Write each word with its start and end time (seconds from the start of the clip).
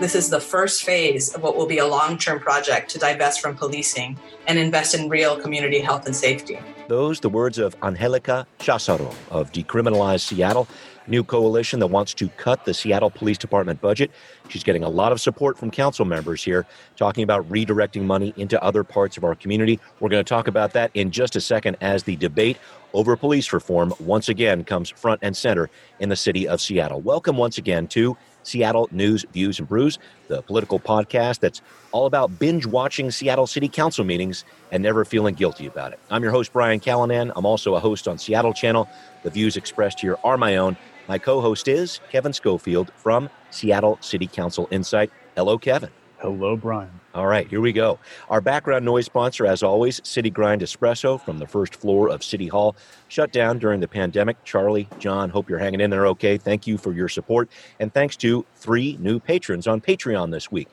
This 0.00 0.16
is 0.16 0.28
the 0.28 0.40
first 0.40 0.82
phase 0.82 1.32
of 1.34 1.42
what 1.42 1.56
will 1.56 1.66
be 1.66 1.78
a 1.78 1.86
long 1.86 2.18
term 2.18 2.40
project 2.40 2.90
to 2.90 2.98
divest 2.98 3.40
from 3.40 3.56
policing 3.56 4.18
and 4.48 4.58
invest 4.58 4.92
in 4.94 5.08
real 5.08 5.40
community 5.40 5.78
health 5.78 6.06
and 6.06 6.16
safety. 6.16 6.58
Those, 6.88 7.20
the 7.20 7.28
words 7.28 7.58
of 7.58 7.76
Angelica 7.80 8.44
Chazaro 8.58 9.14
of 9.30 9.52
Decriminalize 9.52 10.20
Seattle, 10.20 10.66
new 11.06 11.22
coalition 11.22 11.78
that 11.78 11.86
wants 11.86 12.12
to 12.14 12.28
cut 12.30 12.64
the 12.64 12.74
Seattle 12.74 13.08
Police 13.08 13.38
Department 13.38 13.80
budget. 13.80 14.10
She's 14.48 14.64
getting 14.64 14.82
a 14.82 14.88
lot 14.88 15.12
of 15.12 15.20
support 15.20 15.56
from 15.56 15.70
council 15.70 16.04
members 16.04 16.42
here, 16.42 16.66
talking 16.96 17.22
about 17.22 17.48
redirecting 17.48 18.02
money 18.02 18.34
into 18.36 18.60
other 18.62 18.82
parts 18.82 19.16
of 19.16 19.22
our 19.22 19.36
community. 19.36 19.78
We're 20.00 20.08
going 20.08 20.24
to 20.24 20.28
talk 20.28 20.48
about 20.48 20.72
that 20.72 20.90
in 20.94 21.12
just 21.12 21.36
a 21.36 21.40
second 21.40 21.76
as 21.80 22.02
the 22.02 22.16
debate 22.16 22.58
over 22.92 23.16
police 23.16 23.52
reform 23.52 23.94
once 24.00 24.28
again 24.28 24.64
comes 24.64 24.90
front 24.90 25.20
and 25.22 25.36
center 25.36 25.70
in 26.00 26.08
the 26.08 26.16
city 26.16 26.48
of 26.48 26.60
Seattle. 26.60 27.00
Welcome 27.00 27.36
once 27.36 27.58
again 27.58 27.86
to 27.88 28.16
Seattle 28.44 28.88
News, 28.92 29.24
Views, 29.32 29.58
and 29.58 29.68
Brews, 29.68 29.98
the 30.28 30.42
political 30.42 30.78
podcast 30.78 31.40
that's 31.40 31.60
all 31.92 32.06
about 32.06 32.38
binge 32.38 32.66
watching 32.66 33.10
Seattle 33.10 33.46
City 33.46 33.68
Council 33.68 34.04
meetings 34.04 34.44
and 34.70 34.82
never 34.82 35.04
feeling 35.04 35.34
guilty 35.34 35.66
about 35.66 35.92
it. 35.92 35.98
I'm 36.10 36.22
your 36.22 36.32
host, 36.32 36.52
Brian 36.52 36.80
Callanan. 36.80 37.32
I'm 37.34 37.46
also 37.46 37.74
a 37.74 37.80
host 37.80 38.06
on 38.06 38.18
Seattle 38.18 38.52
Channel. 38.52 38.88
The 39.22 39.30
views 39.30 39.56
expressed 39.56 40.00
here 40.00 40.16
are 40.24 40.36
my 40.36 40.56
own. 40.56 40.76
My 41.08 41.18
co 41.18 41.40
host 41.40 41.68
is 41.68 42.00
Kevin 42.10 42.32
Schofield 42.32 42.92
from 42.96 43.28
Seattle 43.50 43.98
City 44.00 44.26
Council 44.26 44.68
Insight. 44.70 45.10
Hello, 45.36 45.58
Kevin. 45.58 45.90
Hello, 46.18 46.56
Brian. 46.56 47.00
All 47.14 47.28
right, 47.28 47.46
here 47.46 47.60
we 47.60 47.72
go. 47.72 48.00
Our 48.28 48.40
background 48.40 48.84
noise 48.84 49.06
sponsor, 49.06 49.46
as 49.46 49.62
always, 49.62 50.00
City 50.02 50.30
Grind 50.30 50.62
Espresso 50.62 51.20
from 51.20 51.38
the 51.38 51.46
first 51.46 51.76
floor 51.76 52.08
of 52.08 52.24
City 52.24 52.48
Hall. 52.48 52.74
Shut 53.06 53.30
down 53.30 53.60
during 53.60 53.78
the 53.78 53.86
pandemic. 53.86 54.42
Charlie, 54.42 54.88
John, 54.98 55.30
hope 55.30 55.48
you're 55.48 55.60
hanging 55.60 55.80
in 55.80 55.90
there 55.90 56.08
okay. 56.08 56.36
Thank 56.38 56.66
you 56.66 56.76
for 56.76 56.92
your 56.92 57.08
support. 57.08 57.48
And 57.78 57.94
thanks 57.94 58.16
to 58.16 58.44
three 58.56 58.96
new 59.00 59.20
patrons 59.20 59.68
on 59.68 59.80
Patreon 59.80 60.32
this 60.32 60.50
week. 60.50 60.66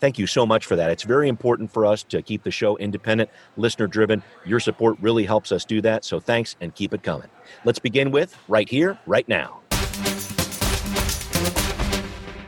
Thank 0.00 0.18
you 0.18 0.26
so 0.26 0.44
much 0.44 0.66
for 0.66 0.76
that. 0.76 0.90
It's 0.90 1.02
very 1.02 1.30
important 1.30 1.72
for 1.72 1.86
us 1.86 2.02
to 2.04 2.20
keep 2.20 2.42
the 2.42 2.50
show 2.50 2.76
independent, 2.76 3.30
listener 3.56 3.86
driven. 3.86 4.22
Your 4.44 4.60
support 4.60 4.98
really 5.00 5.24
helps 5.24 5.50
us 5.50 5.64
do 5.64 5.80
that. 5.80 6.04
So 6.04 6.20
thanks 6.20 6.56
and 6.60 6.74
keep 6.74 6.92
it 6.92 7.02
coming. 7.02 7.28
Let's 7.64 7.78
begin 7.78 8.10
with 8.10 8.36
right 8.48 8.68
here, 8.68 8.98
right 9.06 9.28
now. 9.28 9.59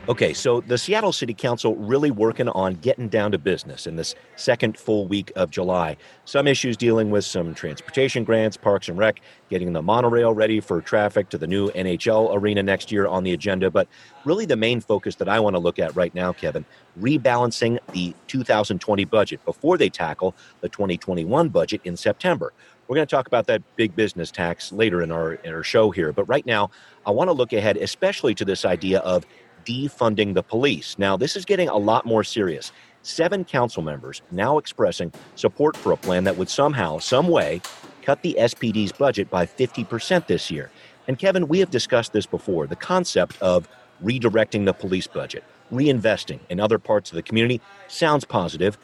Okay, 0.09 0.33
so 0.33 0.59
the 0.59 0.77
Seattle 0.77 1.13
City 1.13 1.33
Council 1.33 1.77
really 1.77 2.11
working 2.11 2.49
on 2.49 2.73
getting 2.73 3.07
down 3.07 3.31
to 3.31 3.37
business 3.37 3.87
in 3.87 3.95
this 3.95 4.15
second 4.35 4.77
full 4.77 5.07
week 5.07 5.31
of 5.37 5.49
July. 5.49 5.95
Some 6.25 6.45
issues 6.45 6.75
dealing 6.75 7.09
with 7.09 7.23
some 7.23 7.55
transportation 7.55 8.25
grants, 8.25 8.57
parks 8.57 8.89
and 8.89 8.97
rec, 8.97 9.21
getting 9.49 9.71
the 9.71 9.81
monorail 9.81 10.33
ready 10.33 10.59
for 10.59 10.81
traffic 10.81 11.29
to 11.29 11.37
the 11.37 11.47
new 11.47 11.69
NHL 11.71 12.35
arena 12.35 12.61
next 12.61 12.91
year 12.91 13.07
on 13.07 13.23
the 13.23 13.31
agenda. 13.31 13.71
But 13.71 13.87
really, 14.25 14.45
the 14.45 14.57
main 14.57 14.81
focus 14.81 15.15
that 15.15 15.29
I 15.29 15.39
want 15.39 15.55
to 15.55 15.59
look 15.61 15.79
at 15.79 15.95
right 15.95 16.13
now, 16.13 16.33
Kevin, 16.33 16.65
rebalancing 16.99 17.79
the 17.93 18.13
2020 18.27 19.05
budget 19.05 19.45
before 19.45 19.77
they 19.77 19.87
tackle 19.89 20.35
the 20.59 20.67
2021 20.67 21.47
budget 21.47 21.79
in 21.85 21.95
September. 21.95 22.51
We're 22.89 22.95
going 22.95 23.07
to 23.07 23.15
talk 23.15 23.27
about 23.27 23.47
that 23.47 23.61
big 23.77 23.95
business 23.95 24.31
tax 24.31 24.73
later 24.73 25.01
in 25.01 25.13
our 25.13 25.35
in 25.35 25.53
our 25.53 25.63
show 25.63 25.91
here, 25.91 26.11
but 26.11 26.25
right 26.25 26.45
now 26.45 26.71
I 27.05 27.11
want 27.11 27.29
to 27.29 27.31
look 27.33 27.53
ahead 27.53 27.77
especially 27.77 28.35
to 28.35 28.43
this 28.43 28.65
idea 28.65 28.99
of 28.99 29.25
defunding 29.65 30.33
the 30.33 30.43
police. 30.43 30.97
Now, 30.97 31.17
this 31.17 31.35
is 31.35 31.45
getting 31.45 31.69
a 31.69 31.77
lot 31.77 32.05
more 32.05 32.23
serious. 32.23 32.71
Seven 33.01 33.43
council 33.43 33.83
members 33.83 34.21
now 34.31 34.57
expressing 34.57 35.11
support 35.35 35.75
for 35.75 35.91
a 35.91 35.97
plan 35.97 36.23
that 36.23 36.37
would 36.37 36.49
somehow, 36.49 36.99
some 36.99 37.27
way, 37.27 37.61
cut 38.01 38.21
the 38.21 38.35
SPD's 38.39 38.91
budget 38.91 39.29
by 39.29 39.45
50% 39.45 40.27
this 40.27 40.49
year. 40.51 40.71
And 41.07 41.19
Kevin, 41.19 41.47
we 41.47 41.59
have 41.59 41.69
discussed 41.69 42.13
this 42.13 42.25
before 42.25 42.67
the 42.67 42.75
concept 42.75 43.41
of 43.41 43.67
redirecting 44.03 44.65
the 44.65 44.73
police 44.73 45.07
budget, 45.07 45.43
reinvesting 45.71 46.39
in 46.49 46.59
other 46.59 46.79
parts 46.79 47.11
of 47.11 47.15
the 47.15 47.23
community 47.23 47.61
sounds 47.87 48.25
positive, 48.25 48.77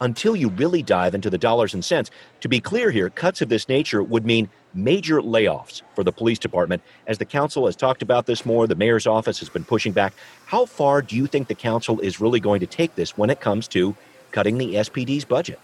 until 0.00 0.36
you 0.36 0.50
really 0.50 0.82
dive 0.82 1.14
into 1.14 1.30
the 1.30 1.38
dollars 1.38 1.74
and 1.74 1.84
cents. 1.84 2.10
To 2.40 2.48
be 2.48 2.60
clear 2.60 2.90
here, 2.90 3.08
cuts 3.10 3.40
of 3.40 3.48
this 3.48 3.68
nature 3.68 4.02
would 4.02 4.26
mean 4.26 4.48
major 4.76 5.20
layoffs 5.20 5.82
for 5.94 6.04
the 6.04 6.12
police 6.12 6.38
department. 6.38 6.82
As 7.06 7.18
the 7.18 7.24
council 7.24 7.66
has 7.66 7.76
talked 7.76 8.02
about 8.02 8.26
this 8.26 8.44
more, 8.44 8.66
the 8.66 8.74
mayor's 8.74 9.06
office 9.06 9.38
has 9.40 9.48
been 9.48 9.64
pushing 9.64 9.92
back. 9.92 10.12
How 10.46 10.66
far 10.66 11.02
do 11.02 11.16
you 11.16 11.26
think 11.26 11.48
the 11.48 11.54
council 11.54 12.00
is 12.00 12.20
really 12.20 12.40
going 12.40 12.60
to 12.60 12.66
take 12.66 12.94
this 12.94 13.16
when 13.16 13.30
it 13.30 13.40
comes 13.40 13.66
to 13.68 13.96
cutting 14.30 14.58
the 14.58 14.74
SPD's 14.74 15.24
budget? 15.24 15.58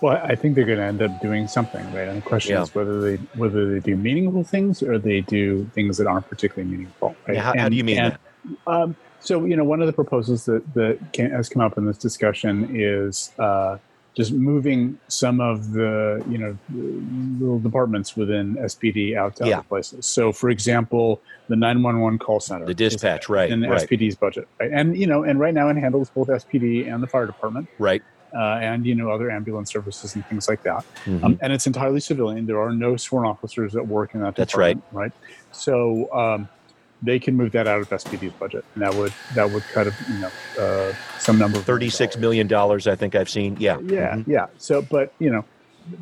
Well, 0.00 0.20
I 0.22 0.34
think 0.34 0.54
they're 0.54 0.64
going 0.64 0.78
to 0.78 0.84
end 0.84 1.02
up 1.02 1.20
doing 1.20 1.46
something, 1.46 1.84
right? 1.92 2.08
And 2.08 2.18
the 2.18 2.26
question 2.26 2.54
yeah. 2.54 2.62
is 2.62 2.74
whether 2.74 3.00
they 3.00 3.16
whether 3.34 3.72
they 3.72 3.80
do 3.80 3.96
meaningful 3.96 4.42
things 4.42 4.82
or 4.82 4.98
they 4.98 5.20
do 5.20 5.70
things 5.74 5.98
that 5.98 6.06
aren't 6.06 6.28
particularly 6.28 6.70
meaningful. 6.70 7.14
Right? 7.26 7.36
Yeah, 7.36 7.42
how, 7.42 7.52
and, 7.52 7.60
how, 7.60 7.68
do 7.68 7.76
you 7.76 7.84
mean 7.84 7.98
and, 7.98 8.12
that? 8.12 8.56
Um, 8.66 8.96
so, 9.20 9.44
you 9.44 9.56
know, 9.56 9.64
one 9.64 9.80
of 9.80 9.86
the 9.86 9.92
proposals 9.92 10.44
that, 10.46 10.74
that 10.74 10.98
can, 11.12 11.30
has 11.30 11.48
come 11.48 11.62
up 11.62 11.76
in 11.76 11.86
this 11.86 11.98
discussion 11.98 12.74
is 12.74 13.32
uh, 13.38 13.78
just 14.18 14.32
moving 14.32 14.98
some 15.06 15.40
of 15.40 15.70
the, 15.70 16.20
you 16.28 16.38
know, 16.38 16.58
little 17.38 17.60
departments 17.60 18.16
within 18.16 18.56
SPD 18.56 19.16
out 19.16 19.36
to 19.36 19.46
yeah. 19.46 19.58
other 19.58 19.68
places. 19.68 20.06
So, 20.06 20.32
for 20.32 20.50
example, 20.50 21.22
the 21.48 21.54
911 21.54 22.18
call 22.18 22.40
center. 22.40 22.66
The 22.66 22.74
dispatch, 22.74 23.28
right. 23.28 23.48
In 23.48 23.62
right. 23.62 23.88
SPD's 23.88 24.16
budget, 24.16 24.48
right? 24.58 24.72
And, 24.72 24.96
you 24.96 25.06
know, 25.06 25.22
and 25.22 25.38
right 25.38 25.54
now 25.54 25.68
it 25.68 25.76
handles 25.76 26.10
both 26.10 26.26
SPD 26.26 26.92
and 26.92 27.00
the 27.00 27.06
fire 27.06 27.26
department. 27.26 27.68
Right. 27.78 28.02
Uh, 28.36 28.58
and 28.60 28.84
you 28.84 28.94
know 28.94 29.10
other 29.10 29.30
ambulance 29.30 29.72
services 29.72 30.14
and 30.14 30.26
things 30.26 30.50
like 30.50 30.62
that. 30.62 30.84
Mm-hmm. 31.06 31.24
Um, 31.24 31.38
and 31.40 31.50
it's 31.50 31.66
entirely 31.66 31.98
civilian. 31.98 32.44
There 32.44 32.60
are 32.60 32.72
no 32.72 32.94
sworn 32.98 33.24
officers 33.24 33.72
that 33.72 33.86
work 33.86 34.14
in 34.14 34.20
that. 34.20 34.36
That's 34.36 34.54
right. 34.54 34.78
Right. 34.92 35.12
So 35.50 36.12
um, 36.12 36.46
they 37.02 37.18
can 37.18 37.36
move 37.36 37.52
that 37.52 37.66
out 37.66 37.80
of 37.80 37.88
SPD's 37.90 38.32
budget, 38.34 38.64
and 38.74 38.82
that 38.82 38.94
would 38.94 39.12
that 39.34 39.50
would 39.50 39.62
cut 39.64 39.86
you 40.08 40.18
know 40.18 40.30
uh, 40.58 40.94
some 41.18 41.38
number. 41.38 41.58
Thirty 41.58 41.90
six 41.90 42.16
million 42.16 42.46
dollars, 42.46 42.86
I 42.86 42.96
think 42.96 43.14
I've 43.14 43.30
seen. 43.30 43.56
Yeah, 43.58 43.78
yeah, 43.80 44.16
mm-hmm. 44.16 44.30
yeah. 44.30 44.46
So, 44.58 44.82
but 44.82 45.12
you 45.18 45.30
know, 45.30 45.44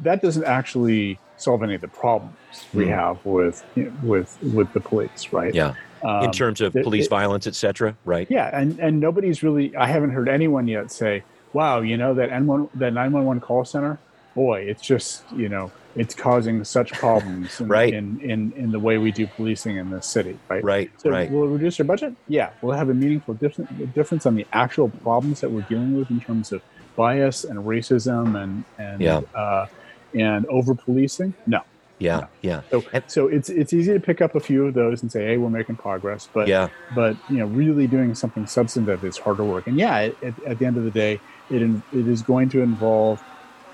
that 0.03 0.23
doesn't 0.23 0.45
actually 0.45 1.19
solve 1.37 1.63
any 1.63 1.75
of 1.75 1.81
the 1.81 1.89
problems 1.89 2.35
we 2.73 2.87
mm. 2.87 2.95
have 2.95 3.25
with 3.27 3.65
you 3.75 3.85
know, 3.85 3.93
with 4.03 4.39
with 4.43 4.73
the 4.73 4.81
police, 4.81 5.33
right? 5.33 5.55
Yeah. 5.55 5.75
Um, 6.03 6.25
in 6.25 6.31
terms 6.33 6.61
of 6.61 6.73
police 6.73 7.07
it, 7.07 7.11
violence, 7.11 7.47
etc. 7.47 7.97
Right. 8.05 8.31
Yeah, 8.31 8.51
and 8.53 8.79
and 8.79 9.01
nobody's 9.01 9.43
really. 9.43 9.75
I 9.77 9.87
haven't 9.87 10.11
heard 10.11 10.29
anyone 10.29 10.69
yet 10.69 10.91
say, 10.91 11.25
"Wow, 11.53 11.81
you 11.81 11.97
know 11.97 12.15
that 12.15 12.31
N 12.31 12.47
one 12.47 12.69
that 12.75 12.93
nine 12.93 13.13
one 13.13 13.25
one 13.25 13.41
call 13.41 13.65
center." 13.65 13.99
Boy, 14.35 14.63
it's 14.63 14.83
just 14.83 15.25
you 15.35 15.49
know 15.49 15.73
it's 15.97 16.15
causing 16.15 16.63
such 16.65 16.93
problems 16.93 17.61
in, 17.61 17.69
right. 17.69 17.93
in, 17.93 18.21
in, 18.21 18.53
in, 18.53 18.71
the 18.71 18.79
way 18.79 18.99
we 18.99 19.11
do 19.11 19.27
policing 19.27 19.77
in 19.77 19.91
this 19.91 20.07
city, 20.07 20.39
right? 20.49 20.63
Right, 20.63 20.91
so 20.99 21.11
right. 21.11 21.31
Will 21.31 21.45
it 21.45 21.49
reduce 21.49 21.81
our 21.81 21.87
budget? 21.87 22.15
Yeah. 22.29 22.51
Will 22.61 22.73
it 22.73 22.77
have 22.77 22.91
a 22.91 22.95
meaningful 22.95 23.35
difference 23.35 24.27
on 24.27 24.35
the 24.35 24.47
actual 24.53 24.89
problems 24.89 25.41
that 25.41 25.51
we're 25.51 25.63
dealing 25.63 25.97
with 25.99 26.11
in 26.11 26.21
terms 26.21 26.53
of 26.53 26.63
bias 26.97 27.45
and 27.45 27.59
racism 27.61 28.43
and 28.43 28.65
and 28.79 29.01
yeah. 29.01 29.21
uh, 29.35 29.67
and 30.15 30.47
over 30.47 30.75
policing? 30.75 31.35
No. 31.47 31.63
Yeah, 31.99 32.21
no. 32.21 32.29
yeah. 32.43 32.61
So, 32.71 32.85
so 33.07 33.29
it's 33.29 33.49
it's 33.49 33.73
easy 33.73 33.95
to 33.95 34.01
pick 34.01 34.21
up 34.21 34.35
a 34.35 34.41
few 34.41 34.67
of 34.67 34.75
those 34.75 35.01
and 35.01 35.11
say, 35.11 35.25
"Hey, 35.25 35.39
we're 35.39 35.49
making 35.49 35.77
progress," 35.77 36.29
but 36.31 36.47
yeah, 36.47 36.69
but 36.95 37.17
you 37.31 37.39
know, 37.39 37.47
really 37.47 37.87
doing 37.87 38.15
something 38.15 38.47
substantive 38.47 39.03
is 39.03 39.17
harder 39.17 39.45
work. 39.45 39.67
And 39.67 39.79
yeah, 39.79 40.01
it, 40.01 40.17
it, 40.21 40.35
at 40.47 40.59
the 40.59 40.67
end 40.67 40.77
of 40.77 40.85
the 40.85 40.91
day, 40.91 41.19
it 41.49 41.63
it 41.63 42.07
is 42.07 42.21
going 42.21 42.51
to 42.51 42.61
involve 42.61 43.23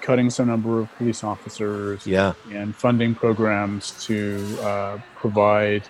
cutting 0.02 0.28
some 0.28 0.48
number 0.48 0.80
of 0.80 0.94
police 0.96 1.24
officers 1.24 2.06
yeah. 2.06 2.34
and 2.50 2.74
funding 2.74 3.14
programs 3.14 3.92
to 4.04 4.58
uh, 4.60 4.98
provide 5.14 5.82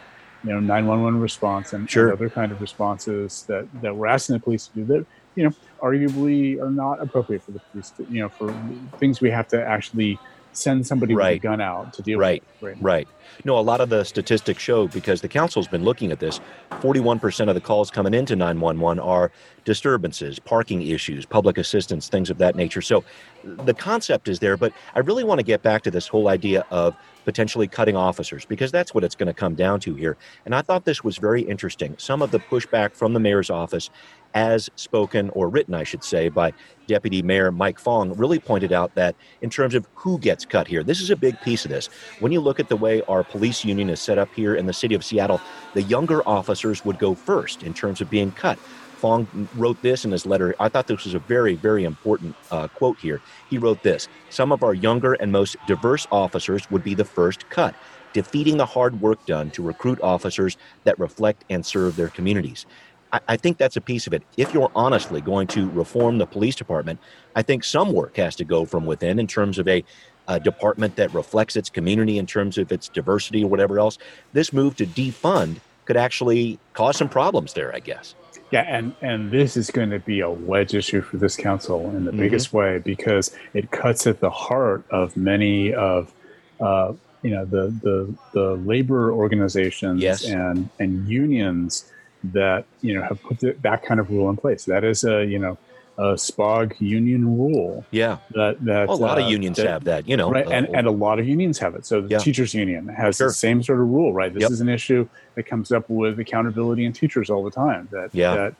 you 0.44 0.50
know 0.50 0.60
911 0.60 1.20
response 1.20 1.72
and, 1.72 1.90
sure. 1.90 2.10
and, 2.10 2.12
other 2.12 2.30
kind 2.30 2.52
of 2.52 2.60
responses 2.60 3.44
that, 3.48 3.66
that 3.80 3.96
we're 3.96 4.06
asking 4.06 4.34
the 4.34 4.40
police 4.40 4.68
to 4.68 4.74
do 4.74 4.84
that 4.84 5.06
you 5.34 5.44
know 5.44 5.54
arguably 5.80 6.60
are 6.60 6.70
not 6.70 7.00
appropriate 7.00 7.42
for 7.42 7.52
the 7.52 7.60
police 7.70 7.90
to, 7.90 8.06
you 8.10 8.20
know 8.20 8.28
for 8.28 8.54
things 8.98 9.20
we 9.20 9.30
have 9.30 9.48
to 9.48 9.60
actually 9.64 10.18
send 10.52 10.86
somebody 10.86 11.14
right. 11.14 11.34
with 11.34 11.40
a 11.40 11.42
gun 11.42 11.60
out 11.60 11.92
to 11.94 12.02
deal 12.02 12.18
right. 12.18 12.42
with. 12.60 12.76
Right. 12.80 12.82
Right. 12.82 13.08
No, 13.44 13.58
a 13.58 13.60
lot 13.60 13.80
of 13.80 13.88
the 13.88 14.04
statistics 14.04 14.62
show 14.62 14.86
because 14.88 15.20
the 15.20 15.28
council's 15.28 15.66
been 15.66 15.84
looking 15.84 16.12
at 16.12 16.20
this. 16.20 16.40
Forty-one 16.80 17.18
percent 17.18 17.48
of 17.48 17.54
the 17.54 17.60
calls 17.60 17.90
coming 17.90 18.14
into 18.14 18.36
nine 18.36 18.60
one 18.60 18.78
one 18.78 18.98
are 18.98 19.32
disturbances, 19.64 20.38
parking 20.38 20.82
issues, 20.82 21.24
public 21.24 21.56
assistance, 21.56 22.08
things 22.08 22.30
of 22.30 22.38
that 22.38 22.56
nature. 22.56 22.82
So, 22.82 23.04
the 23.44 23.74
concept 23.74 24.28
is 24.28 24.38
there, 24.40 24.56
but 24.56 24.72
I 24.94 25.00
really 25.00 25.24
want 25.24 25.38
to 25.38 25.44
get 25.44 25.62
back 25.62 25.82
to 25.82 25.90
this 25.90 26.08
whole 26.08 26.28
idea 26.28 26.64
of 26.70 26.94
potentially 27.24 27.68
cutting 27.68 27.96
officers 27.96 28.44
because 28.44 28.72
that's 28.72 28.94
what 28.94 29.04
it's 29.04 29.14
going 29.14 29.28
to 29.28 29.34
come 29.34 29.54
down 29.54 29.80
to 29.80 29.94
here. 29.94 30.16
And 30.44 30.54
I 30.54 30.62
thought 30.62 30.84
this 30.84 31.04
was 31.04 31.18
very 31.18 31.42
interesting. 31.42 31.94
Some 31.98 32.22
of 32.22 32.32
the 32.32 32.38
pushback 32.38 32.94
from 32.94 33.12
the 33.12 33.20
mayor's 33.20 33.50
office 33.50 33.90
as 34.34 34.70
spoken 34.76 35.30
or 35.30 35.48
written, 35.48 35.74
I 35.74 35.84
should 35.84 36.04
say, 36.04 36.28
by 36.28 36.52
Deputy 36.86 37.22
Mayor 37.22 37.52
Mike 37.52 37.78
Fong, 37.78 38.12
really 38.14 38.38
pointed 38.38 38.72
out 38.72 38.94
that 38.94 39.14
in 39.40 39.50
terms 39.50 39.74
of 39.74 39.86
who 39.94 40.18
gets 40.18 40.44
cut 40.44 40.66
here, 40.66 40.82
this 40.82 41.00
is 41.00 41.10
a 41.10 41.16
big 41.16 41.40
piece 41.40 41.64
of 41.64 41.70
this. 41.70 41.88
When 42.20 42.32
you 42.32 42.40
look 42.40 42.60
at 42.60 42.68
the 42.68 42.76
way 42.76 43.02
our 43.02 43.24
police 43.24 43.64
union 43.64 43.90
is 43.90 44.00
set 44.00 44.18
up 44.18 44.32
here 44.34 44.54
in 44.54 44.66
the 44.66 44.72
city 44.72 44.94
of 44.94 45.04
Seattle, 45.04 45.40
the 45.74 45.82
younger 45.82 46.26
officers 46.26 46.84
would 46.84 46.98
go 46.98 47.14
first 47.14 47.62
in 47.62 47.74
terms 47.74 48.00
of 48.00 48.10
being 48.10 48.32
cut. 48.32 48.58
Fong 49.02 49.48
wrote 49.56 49.82
this 49.82 50.04
in 50.04 50.12
his 50.12 50.26
letter. 50.26 50.54
I 50.60 50.68
thought 50.68 50.86
this 50.86 51.04
was 51.04 51.14
a 51.14 51.18
very, 51.18 51.56
very 51.56 51.82
important 51.82 52.36
uh, 52.52 52.68
quote 52.68 52.98
here. 52.98 53.20
He 53.50 53.58
wrote 53.58 53.82
this 53.82 54.08
Some 54.30 54.52
of 54.52 54.62
our 54.62 54.74
younger 54.74 55.14
and 55.14 55.32
most 55.32 55.56
diverse 55.66 56.06
officers 56.12 56.70
would 56.70 56.84
be 56.84 56.94
the 56.94 57.04
first 57.04 57.50
cut, 57.50 57.74
defeating 58.12 58.58
the 58.58 58.66
hard 58.66 59.00
work 59.00 59.26
done 59.26 59.50
to 59.52 59.62
recruit 59.62 60.00
officers 60.02 60.56
that 60.84 61.00
reflect 61.00 61.44
and 61.50 61.66
serve 61.66 61.96
their 61.96 62.10
communities 62.10 62.64
I, 63.12 63.20
I 63.28 63.36
think 63.36 63.58
that's 63.58 63.76
a 63.76 63.80
piece 63.80 64.06
of 64.06 64.12
it. 64.12 64.22
If 64.36 64.52
you're 64.54 64.72
honestly 64.74 65.20
going 65.20 65.46
to 65.48 65.68
reform 65.70 66.18
the 66.18 66.26
police 66.26 66.56
department, 66.56 66.98
I 67.36 67.42
think 67.42 67.64
some 67.64 67.92
work 67.92 68.16
has 68.16 68.34
to 68.36 68.44
go 68.44 68.64
from 68.64 68.86
within 68.86 69.18
in 69.18 69.26
terms 69.26 69.58
of 69.58 69.68
a, 69.68 69.84
a 70.28 70.40
department 70.40 70.96
that 70.96 71.12
reflects 71.14 71.56
its 71.56 71.70
community 71.70 72.18
in 72.18 72.26
terms 72.26 72.58
of 72.58 72.72
its 72.72 72.88
diversity 72.88 73.44
or 73.44 73.50
whatever 73.50 73.78
else. 73.78 73.98
This 74.32 74.52
move 74.52 74.76
to 74.76 74.86
defund 74.86 75.60
could 75.84 75.96
actually 75.96 76.58
cause 76.74 76.96
some 76.96 77.08
problems 77.08 77.54
there, 77.54 77.74
I 77.74 77.80
guess. 77.80 78.14
Yeah, 78.50 78.66
and 78.68 78.94
and 79.00 79.30
this 79.30 79.56
is 79.56 79.70
going 79.70 79.90
to 79.90 79.98
be 79.98 80.20
a 80.20 80.28
wedge 80.28 80.74
issue 80.74 81.00
for 81.00 81.16
this 81.16 81.36
council 81.36 81.88
in 81.90 82.04
the 82.04 82.10
mm-hmm. 82.10 82.20
biggest 82.20 82.52
way 82.52 82.78
because 82.78 83.34
it 83.54 83.70
cuts 83.70 84.06
at 84.06 84.20
the 84.20 84.28
heart 84.28 84.84
of 84.90 85.16
many 85.16 85.72
of 85.72 86.12
uh, 86.60 86.92
you 87.22 87.30
know 87.30 87.46
the 87.46 87.74
the 87.82 88.14
the 88.34 88.56
labor 88.56 89.10
organizations 89.10 90.02
yes. 90.02 90.24
and 90.24 90.68
and 90.78 91.08
unions 91.08 91.90
that 92.24 92.64
you 92.80 92.94
know 92.94 93.02
have 93.02 93.22
put 93.22 93.40
that 93.62 93.84
kind 93.84 94.00
of 94.00 94.10
rule 94.10 94.30
in 94.30 94.36
place. 94.36 94.64
That 94.64 94.84
is 94.84 95.04
a 95.04 95.24
you 95.24 95.38
know 95.38 95.58
a 95.98 96.14
SPOG 96.14 96.80
union 96.80 97.36
rule. 97.36 97.84
Yeah, 97.90 98.18
that 98.30 98.64
that 98.64 98.88
well, 98.88 98.96
a 98.96 99.00
lot 99.00 99.18
uh, 99.18 99.24
of 99.24 99.30
unions 99.30 99.58
that, 99.58 99.66
have 99.66 99.84
that. 99.84 100.08
You 100.08 100.16
know, 100.16 100.30
right, 100.30 100.46
and, 100.50 100.68
uh, 100.68 100.72
and 100.74 100.86
a 100.86 100.90
lot 100.90 101.18
of 101.18 101.28
unions 101.28 101.58
have 101.58 101.74
it. 101.74 101.84
So 101.84 102.00
the 102.00 102.08
yeah. 102.08 102.18
teachers 102.18 102.54
union 102.54 102.88
has 102.88 103.16
sure. 103.16 103.28
the 103.28 103.34
same 103.34 103.62
sort 103.62 103.80
of 103.80 103.88
rule, 103.88 104.12
right? 104.12 104.32
This 104.32 104.42
yep. 104.42 104.50
is 104.50 104.60
an 104.60 104.68
issue 104.68 105.08
that 105.34 105.44
comes 105.44 105.72
up 105.72 105.88
with 105.88 106.18
accountability 106.18 106.84
in 106.84 106.92
teachers 106.92 107.30
all 107.30 107.44
the 107.44 107.50
time. 107.50 107.88
That 107.90 108.10
yeah. 108.12 108.34
that 108.34 108.54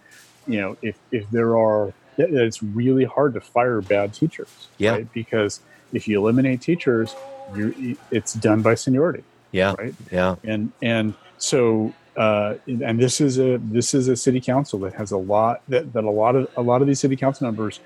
you 0.46 0.60
know 0.60 0.76
if 0.82 0.98
if 1.10 1.28
there 1.30 1.56
are 1.56 1.92
it's 2.18 2.62
really 2.62 3.04
hard 3.04 3.34
to 3.34 3.40
fire 3.40 3.80
bad 3.80 4.12
teachers. 4.12 4.68
Yeah, 4.78 4.92
right? 4.92 5.12
because 5.12 5.60
if 5.92 6.06
you 6.06 6.20
eliminate 6.20 6.60
teachers, 6.60 7.14
you 7.54 7.96
it's 8.10 8.34
done 8.34 8.62
by 8.62 8.74
seniority. 8.74 9.24
Yeah, 9.52 9.74
right. 9.78 9.94
Yeah, 10.10 10.36
and 10.44 10.72
and 10.82 11.14
so 11.38 11.94
uh, 12.16 12.56
and 12.66 13.00
this 13.00 13.20
is 13.20 13.38
a 13.38 13.58
this 13.58 13.94
is 13.94 14.08
a 14.08 14.16
city 14.16 14.40
council 14.40 14.78
that 14.80 14.94
has 14.94 15.12
a 15.12 15.16
lot 15.16 15.62
that, 15.68 15.92
that 15.92 16.04
a 16.04 16.10
lot 16.10 16.36
of 16.36 16.48
a 16.56 16.62
lot 16.62 16.82
of 16.82 16.88
these 16.88 17.00
city 17.00 17.16
council 17.16 17.46
members 17.46 17.80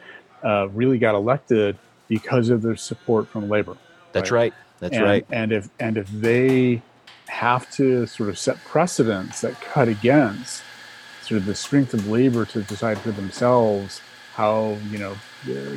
uh, 0.45 0.69
really 0.73 0.99
got 0.99 1.15
elected 1.15 1.79
because 2.09 2.49
of 2.49 2.63
their 2.63 2.77
support 2.77 3.29
from 3.29 3.49
labor. 3.49 3.77
That's 4.13 4.31
right. 4.31 4.53
right. 4.53 4.55
That's 4.81 4.97
and, 4.97 5.05
right. 5.05 5.27
And 5.31 5.53
if 5.53 5.69
and 5.79 5.97
if 5.97 6.09
they 6.09 6.83
have 7.29 7.71
to 7.73 8.07
sort 8.07 8.29
of 8.29 8.39
set 8.39 8.63
precedents 8.65 9.41
that 9.41 9.61
cut 9.61 9.89
against 9.89 10.63
sort 11.23 11.41
of 11.41 11.47
the 11.47 11.55
strength 11.55 11.93
of 11.93 12.09
labor 12.09 12.45
to 12.47 12.63
decide 12.63 12.99
for 12.99 13.11
themselves 13.11 14.01
how 14.35 14.79
you 14.91 14.99
know 14.99 15.17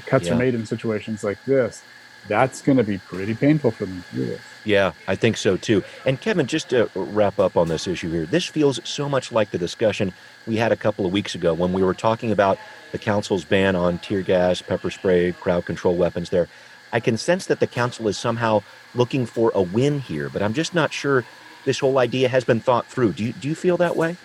cuts 0.06 0.28
yeah. 0.28 0.34
are 0.34 0.38
made 0.38 0.54
in 0.54 0.66
situations 0.66 1.24
like 1.24 1.44
this, 1.46 1.84
that's 2.28 2.62
going 2.62 2.78
to 2.78 2.84
be 2.84 2.98
pretty 2.98 3.34
painful 3.34 3.72
for 3.72 3.86
them 3.86 4.04
to. 4.14 4.38
Yeah, 4.66 4.92
I 5.08 5.16
think 5.16 5.38
so 5.38 5.58
too. 5.58 5.84
And 6.06 6.20
Kevin, 6.20 6.48
just 6.48 6.70
to 6.70 6.90
wrap 6.96 7.40
up 7.40 7.58
on 7.58 7.68
this 7.68 7.88
issue 7.88 8.12
here, 8.12 8.26
this 8.26 8.46
feels 8.46 8.80
so 8.84 9.10
much 9.10 9.32
like 9.32 9.52
the 9.52 9.58
discussion 9.58 10.14
we 10.46 10.58
had 10.58 10.72
a 10.72 10.76
couple 10.76 11.06
of 11.06 11.12
weeks 11.12 11.36
ago 11.36 11.54
when 11.54 11.74
we 11.74 11.84
were 11.84 11.94
talking 11.94 12.32
about 12.32 12.60
the 12.92 12.98
council's 12.98 13.44
ban 13.46 13.76
on 13.76 14.00
tear 14.00 14.22
gas, 14.22 14.62
pepper 14.62 14.92
spray, 14.92 15.32
crowd 15.32 15.66
control 15.66 15.96
weapons 15.96 16.30
there. 16.30 16.48
I 16.92 17.00
can 17.00 17.18
sense 17.18 17.46
that 17.48 17.60
the 17.60 17.68
council 17.68 18.08
is 18.08 18.18
somehow 18.18 18.64
looking 18.96 19.26
for 19.26 19.52
a 19.54 19.62
win 19.62 20.00
here, 20.00 20.30
but 20.30 20.42
I'm 20.42 20.54
just 20.54 20.74
not 20.74 20.92
sure 20.92 21.24
this 21.66 21.80
whole 21.80 22.00
idea 22.00 22.30
has 22.30 22.44
been 22.44 22.60
thought 22.60 22.88
through. 22.88 23.14
Do 23.14 23.24
you, 23.24 23.34
do 23.34 23.48
you 23.48 23.56
feel 23.56 23.78
that 23.78 23.96
way? 23.96 24.18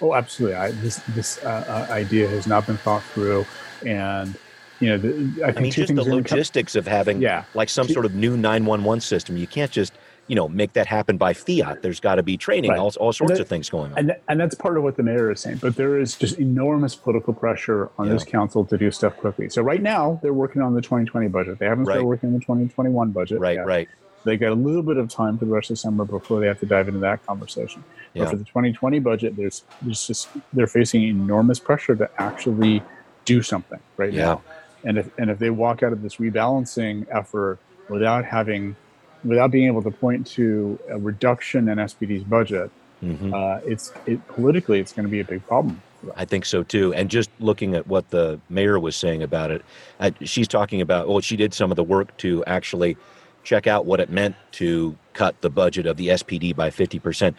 Oh, 0.00 0.14
absolutely. 0.14 0.56
I, 0.56 0.70
this 0.70 0.96
this 1.08 1.44
uh, 1.44 1.86
uh 1.90 1.92
idea 1.92 2.28
has 2.28 2.46
not 2.46 2.66
been 2.66 2.76
thought 2.76 3.02
through, 3.02 3.44
and 3.84 4.36
you 4.80 4.88
know, 4.90 4.98
the, 4.98 5.44
I, 5.44 5.48
I 5.48 5.60
mean, 5.60 5.72
just 5.72 5.94
the 5.94 6.04
logistics 6.04 6.74
come, 6.74 6.80
of 6.80 6.86
having 6.86 7.20
yeah. 7.20 7.44
like 7.54 7.68
some 7.68 7.88
sort 7.88 8.04
of 8.04 8.14
new 8.14 8.36
911 8.36 9.00
system. 9.00 9.36
You 9.36 9.46
can't 9.46 9.70
just, 9.70 9.92
you 10.28 10.36
know, 10.36 10.48
make 10.48 10.74
that 10.74 10.86
happen 10.86 11.16
by 11.16 11.32
fiat. 11.32 11.82
There's 11.82 12.00
got 12.00 12.16
to 12.16 12.22
be 12.22 12.36
training, 12.36 12.70
right. 12.70 12.78
all, 12.78 12.92
all 13.00 13.12
sorts 13.12 13.34
that, 13.34 13.40
of 13.40 13.48
things 13.48 13.68
going 13.68 13.92
on. 13.92 13.98
And, 13.98 14.16
and 14.28 14.38
that's 14.38 14.54
part 14.54 14.76
of 14.76 14.82
what 14.82 14.96
the 14.96 15.02
mayor 15.02 15.30
is 15.32 15.40
saying. 15.40 15.58
But 15.58 15.76
there 15.76 15.98
is 15.98 16.16
just 16.16 16.38
enormous 16.38 16.94
political 16.94 17.32
pressure 17.32 17.90
on 17.98 18.06
yeah. 18.06 18.12
this 18.12 18.24
council 18.24 18.64
to 18.66 18.78
do 18.78 18.90
stuff 18.90 19.16
quickly. 19.16 19.48
So 19.48 19.62
right 19.62 19.82
now, 19.82 20.20
they're 20.22 20.32
working 20.32 20.62
on 20.62 20.74
the 20.74 20.82
2020 20.82 21.28
budget. 21.28 21.58
They 21.58 21.66
haven't 21.66 21.86
started 21.86 22.04
working 22.04 22.28
on 22.28 22.34
the 22.34 22.40
2021 22.40 23.10
budget. 23.10 23.40
Right, 23.40 23.56
yet. 23.56 23.66
right. 23.66 23.88
They 24.24 24.36
got 24.36 24.50
a 24.50 24.54
little 24.54 24.82
bit 24.82 24.96
of 24.96 25.08
time 25.08 25.38
for 25.38 25.44
the 25.44 25.52
rest 25.52 25.70
of 25.70 25.74
the 25.74 25.80
summer 25.80 26.04
before 26.04 26.40
they 26.40 26.46
have 26.46 26.60
to 26.60 26.66
dive 26.66 26.88
into 26.88 27.00
that 27.00 27.24
conversation. 27.24 27.82
Yeah. 28.14 28.24
But 28.24 28.30
for 28.30 28.36
the 28.36 28.44
2020 28.44 28.98
budget, 28.98 29.36
there's 29.36 29.64
there's 29.80 30.06
just 30.06 30.28
they're 30.52 30.66
facing 30.66 31.02
enormous 31.04 31.58
pressure 31.58 31.94
to 31.96 32.10
actually 32.20 32.82
do 33.24 33.42
something 33.42 33.78
right 33.96 34.12
yeah. 34.12 34.24
now. 34.24 34.42
And 34.88 34.96
if 34.96 35.10
and 35.18 35.30
if 35.30 35.38
they 35.38 35.50
walk 35.50 35.82
out 35.82 35.92
of 35.92 36.00
this 36.00 36.16
rebalancing 36.16 37.06
effort 37.10 37.58
without 37.90 38.24
having 38.24 38.74
without 39.22 39.50
being 39.50 39.66
able 39.66 39.82
to 39.82 39.90
point 39.90 40.26
to 40.28 40.78
a 40.88 40.98
reduction 40.98 41.68
in 41.68 41.76
SPD's 41.76 42.24
budget, 42.24 42.70
mm-hmm. 43.04 43.34
uh, 43.34 43.58
it's 43.66 43.92
it 44.06 44.26
politically 44.28 44.80
it's 44.80 44.94
going 44.94 45.04
to 45.04 45.10
be 45.10 45.20
a 45.20 45.24
big 45.24 45.46
problem. 45.46 45.82
I 46.16 46.24
think 46.24 46.46
so 46.46 46.62
too. 46.62 46.94
And 46.94 47.10
just 47.10 47.28
looking 47.38 47.74
at 47.74 47.86
what 47.86 48.08
the 48.08 48.40
mayor 48.48 48.78
was 48.78 48.96
saying 48.96 49.22
about 49.22 49.50
it, 49.50 49.62
uh, 50.00 50.10
she's 50.22 50.48
talking 50.48 50.80
about 50.80 51.06
well, 51.06 51.20
she 51.20 51.36
did 51.36 51.52
some 51.52 51.70
of 51.70 51.76
the 51.76 51.84
work 51.84 52.16
to 52.18 52.42
actually 52.46 52.96
check 53.44 53.66
out 53.66 53.84
what 53.86 54.00
it 54.00 54.10
meant 54.10 54.36
to 54.52 54.96
cut 55.12 55.40
the 55.40 55.50
budget 55.50 55.86
of 55.86 55.96
the 55.96 56.08
SPD 56.08 56.54
by 56.54 56.70
50%. 56.70 57.34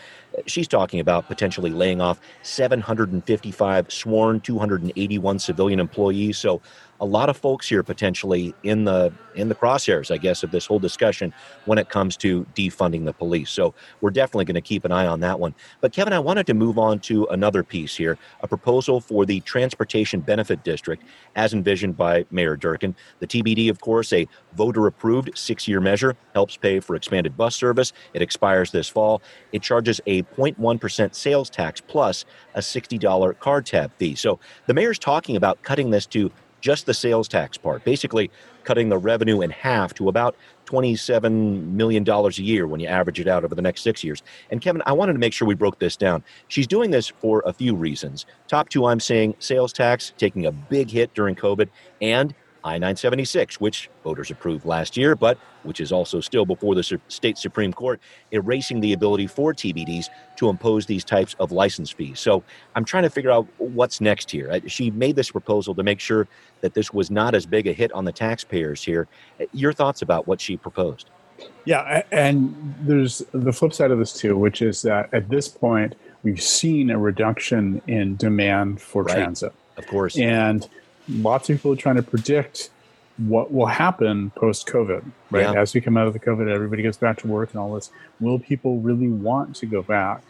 She's 0.45 0.67
talking 0.67 0.99
about 0.99 1.27
potentially 1.27 1.71
laying 1.71 2.01
off 2.01 2.19
755 2.43 3.91
sworn, 3.91 4.39
281 4.39 5.39
civilian 5.39 5.79
employees. 5.79 6.37
So 6.37 6.61
a 7.01 7.05
lot 7.05 7.29
of 7.29 7.37
folks 7.37 7.67
here 7.69 7.81
potentially 7.81 8.53
in 8.63 8.83
the 8.83 9.13
in 9.35 9.47
the 9.47 9.55
crosshairs, 9.55 10.11
I 10.11 10.17
guess, 10.17 10.43
of 10.43 10.51
this 10.51 10.65
whole 10.65 10.79
discussion 10.79 11.33
when 11.65 11.77
it 11.77 11.89
comes 11.89 12.17
to 12.17 12.45
defunding 12.55 13.05
the 13.05 13.13
police. 13.13 13.49
So 13.49 13.73
we're 14.01 14.09
definitely 14.09 14.45
going 14.45 14.55
to 14.55 14.61
keep 14.61 14.83
an 14.83 14.91
eye 14.91 15.07
on 15.07 15.21
that 15.21 15.39
one. 15.39 15.55
But 15.79 15.93
Kevin, 15.93 16.11
I 16.11 16.19
wanted 16.19 16.45
to 16.47 16.53
move 16.53 16.77
on 16.77 16.99
to 17.01 17.25
another 17.27 17.63
piece 17.63 17.95
here: 17.95 18.17
a 18.41 18.47
proposal 18.47 18.99
for 18.99 19.25
the 19.25 19.39
Transportation 19.41 20.19
Benefit 20.19 20.63
District, 20.63 21.03
as 21.35 21.53
envisioned 21.53 21.95
by 21.95 22.25
Mayor 22.31 22.57
Durkan. 22.57 22.93
The 23.19 23.27
TBD, 23.27 23.69
of 23.69 23.79
course, 23.79 24.11
a 24.11 24.27
voter-approved 24.55 25.37
six-year 25.37 25.79
measure 25.79 26.17
helps 26.33 26.57
pay 26.57 26.79
for 26.79 26.95
expanded 26.95 27.37
bus 27.37 27.55
service. 27.55 27.93
It 28.13 28.21
expires 28.21 28.71
this 28.71 28.89
fall. 28.89 29.21
It 29.53 29.61
charges 29.61 30.01
a 30.05 30.23
0.1% 30.37 31.15
sales 31.15 31.49
tax 31.49 31.81
plus 31.81 32.25
a 32.55 32.59
$60 32.59 33.39
card 33.39 33.65
tab 33.65 33.91
fee. 33.97 34.15
So 34.15 34.39
the 34.67 34.73
mayor's 34.73 34.99
talking 34.99 35.35
about 35.35 35.61
cutting 35.63 35.89
this 35.89 36.05
to 36.07 36.31
just 36.61 36.85
the 36.85 36.93
sales 36.93 37.27
tax 37.27 37.57
part, 37.57 37.83
basically 37.83 38.29
cutting 38.63 38.89
the 38.89 38.97
revenue 38.97 39.41
in 39.41 39.49
half 39.49 39.93
to 39.95 40.09
about 40.09 40.35
$27 40.65 41.67
million 41.71 42.07
a 42.07 42.29
year 42.29 42.67
when 42.67 42.79
you 42.79 42.87
average 42.87 43.19
it 43.19 43.27
out 43.27 43.43
over 43.43 43.55
the 43.55 43.61
next 43.61 43.81
six 43.81 44.03
years. 44.03 44.21
And 44.51 44.61
Kevin, 44.61 44.83
I 44.85 44.91
wanted 44.91 45.13
to 45.13 45.19
make 45.19 45.33
sure 45.33 45.47
we 45.47 45.55
broke 45.55 45.79
this 45.79 45.97
down. 45.97 46.23
She's 46.47 46.67
doing 46.67 46.91
this 46.91 47.07
for 47.07 47.41
a 47.45 47.53
few 47.53 47.75
reasons. 47.75 48.25
Top 48.47 48.69
two, 48.69 48.85
I'm 48.85 48.99
saying 48.99 49.35
sales 49.39 49.73
tax 49.73 50.13
taking 50.17 50.45
a 50.45 50.51
big 50.51 50.89
hit 50.89 51.13
during 51.13 51.35
COVID 51.35 51.69
and 52.01 52.35
I 52.63 52.73
976, 52.73 53.59
which 53.59 53.89
voters 54.03 54.31
approved 54.31 54.65
last 54.65 54.97
year, 54.97 55.15
but 55.15 55.37
which 55.63 55.79
is 55.79 55.91
also 55.91 56.19
still 56.19 56.45
before 56.45 56.75
the 56.75 56.99
state 57.07 57.37
Supreme 57.37 57.73
Court, 57.73 57.99
erasing 58.31 58.79
the 58.79 58.93
ability 58.93 59.27
for 59.27 59.53
TBDs 59.53 60.07
to 60.37 60.49
impose 60.49 60.85
these 60.85 61.03
types 61.03 61.35
of 61.39 61.51
license 61.51 61.89
fees. 61.91 62.19
So 62.19 62.43
I'm 62.75 62.85
trying 62.85 63.03
to 63.03 63.09
figure 63.09 63.31
out 63.31 63.47
what's 63.57 64.01
next 64.01 64.31
here. 64.31 64.59
She 64.67 64.91
made 64.91 65.15
this 65.15 65.31
proposal 65.31 65.75
to 65.75 65.83
make 65.83 65.99
sure 65.99 66.27
that 66.61 66.73
this 66.73 66.93
was 66.93 67.09
not 67.09 67.35
as 67.35 67.45
big 67.45 67.67
a 67.67 67.73
hit 67.73 67.91
on 67.93 68.05
the 68.05 68.11
taxpayers 68.11 68.83
here. 68.83 69.07
Uh, 69.39 69.45
your 69.53 69.73
thoughts 69.73 70.01
about 70.01 70.27
what 70.27 70.41
she 70.41 70.57
proposed? 70.57 71.09
Yeah, 71.65 72.03
and 72.11 72.75
there's 72.81 73.19
the 73.33 73.53
flip 73.53 73.73
side 73.73 73.91
of 73.91 73.99
this 73.99 74.13
too, 74.13 74.37
which 74.37 74.61
is 74.61 74.81
that 74.81 75.13
at 75.13 75.29
this 75.29 75.47
point, 75.47 75.95
we've 76.23 76.41
seen 76.41 76.89
a 76.89 76.97
reduction 76.97 77.81
in 77.87 78.17
demand 78.17 78.81
for 78.81 79.03
right. 79.03 79.15
transit. 79.15 79.53
Of 79.77 79.87
course. 79.87 80.17
And 80.17 80.67
lots 81.09 81.49
of 81.49 81.57
people 81.57 81.73
are 81.73 81.77
trying 81.77 81.95
to 81.95 82.03
predict 82.03 82.69
what 83.17 83.51
will 83.51 83.65
happen 83.65 84.31
post 84.31 84.67
COVID, 84.67 85.03
right? 85.29 85.41
Yeah. 85.41 85.61
As 85.61 85.73
we 85.73 85.81
come 85.81 85.97
out 85.97 86.07
of 86.07 86.13
the 86.13 86.19
COVID, 86.19 86.49
everybody 86.49 86.81
gets 86.81 86.97
back 86.97 87.17
to 87.19 87.27
work 87.27 87.51
and 87.51 87.59
all 87.59 87.73
this. 87.73 87.91
Will 88.19 88.39
people 88.39 88.79
really 88.79 89.09
want 89.09 89.55
to 89.57 89.65
go 89.65 89.81
back 89.81 90.23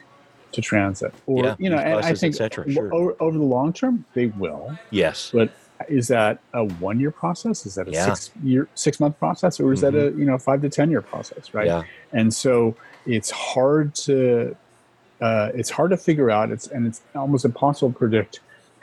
to 0.54 0.62
transit? 0.62 1.14
Or, 1.28 1.46
yeah, 1.46 1.56
you 1.60 1.70
know, 1.70 1.78
and 1.78 2.04
I 2.04 2.14
think 2.14 2.36
sure. 2.36 2.94
over, 2.94 3.16
over, 3.20 3.38
the 3.38 3.44
long 3.44 3.74
term, 3.74 4.06
they 4.14 4.28
will. 4.28 4.78
Yes. 4.90 5.30
But 5.32 5.52
is 5.88 6.08
that 6.08 6.40
a 6.54 6.66
one 6.66 7.00
year 7.00 7.12
process? 7.12 7.66
Is 7.68 7.76
that 7.76 7.88
a 7.88 7.92
yeah. 7.92 8.06
six 8.06 8.32
year, 8.44 8.68
six 8.74 9.00
month 9.00 9.20
process? 9.20 9.60
Or 9.60 9.72
is 9.72 9.82
mm-hmm. 9.82 9.96
that 9.96 10.14
a, 10.14 10.18
you 10.18 10.26
know, 10.26 10.38
five 10.40 10.62
to 10.62 10.70
10 10.70 10.90
year 10.90 11.02
process, 11.02 11.54
right? 11.54 11.68
Yeah. 11.68 11.84
And 12.12 12.34
so 12.34 12.76
it's 13.06 13.30
hard 13.30 13.94
to, 13.96 14.56
uh, 15.22 15.52
it's 15.54 15.70
hard 15.70 15.92
to 15.92 15.98
figure 15.98 16.32
out. 16.32 16.50
It's, 16.50 16.68
and 16.68 16.88
it's 16.88 17.02
almost 17.14 17.46
impossible 17.46 17.92
to 17.92 17.98
predict 17.98 18.40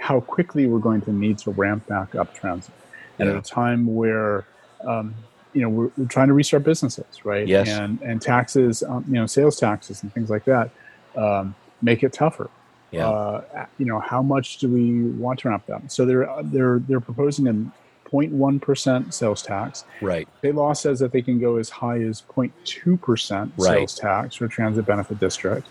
how 0.06 0.20
quickly 0.20 0.66
we're 0.66 0.78
going 0.78 1.00
to 1.00 1.12
need 1.12 1.36
to 1.36 1.50
ramp 1.50 1.84
back 1.88 2.14
up 2.14 2.32
transit. 2.32 2.72
And 3.18 3.28
yeah. 3.28 3.34
at 3.34 3.38
a 3.40 3.42
time 3.42 3.92
where, 3.96 4.46
um, 4.86 5.12
you 5.52 5.62
know, 5.62 5.68
we're, 5.68 5.90
we're, 5.96 6.06
trying 6.06 6.28
to 6.28 6.32
restart 6.32 6.62
businesses, 6.62 7.24
right? 7.24 7.48
Yes. 7.48 7.68
And, 7.68 8.00
and 8.02 8.22
taxes, 8.22 8.84
um, 8.84 9.04
you 9.08 9.14
know, 9.14 9.26
sales 9.26 9.58
taxes 9.58 10.04
and 10.04 10.14
things 10.14 10.30
like 10.30 10.44
that 10.44 10.70
um, 11.16 11.56
make 11.82 12.04
it 12.04 12.12
tougher. 12.12 12.48
Yeah. 12.92 13.08
Uh, 13.08 13.66
you 13.78 13.86
know, 13.86 13.98
how 13.98 14.22
much 14.22 14.58
do 14.58 14.68
we 14.68 15.10
want 15.18 15.40
to 15.40 15.48
ramp 15.48 15.68
up? 15.70 15.90
So 15.90 16.04
they're, 16.06 16.28
they're, 16.44 16.78
they're 16.78 17.00
proposing 17.00 17.48
a 17.48 18.08
0.1% 18.08 19.12
sales 19.12 19.42
tax. 19.42 19.84
Right. 20.00 20.28
State 20.38 20.54
law 20.54 20.72
says 20.72 21.00
that 21.00 21.10
they 21.10 21.22
can 21.22 21.40
go 21.40 21.56
as 21.56 21.68
high 21.68 21.98
as 21.98 22.22
0.2% 22.22 23.30
right. 23.40 23.50
sales 23.58 23.96
tax 23.96 24.36
for 24.36 24.46
transit 24.46 24.86
benefit 24.86 25.18
district. 25.18 25.66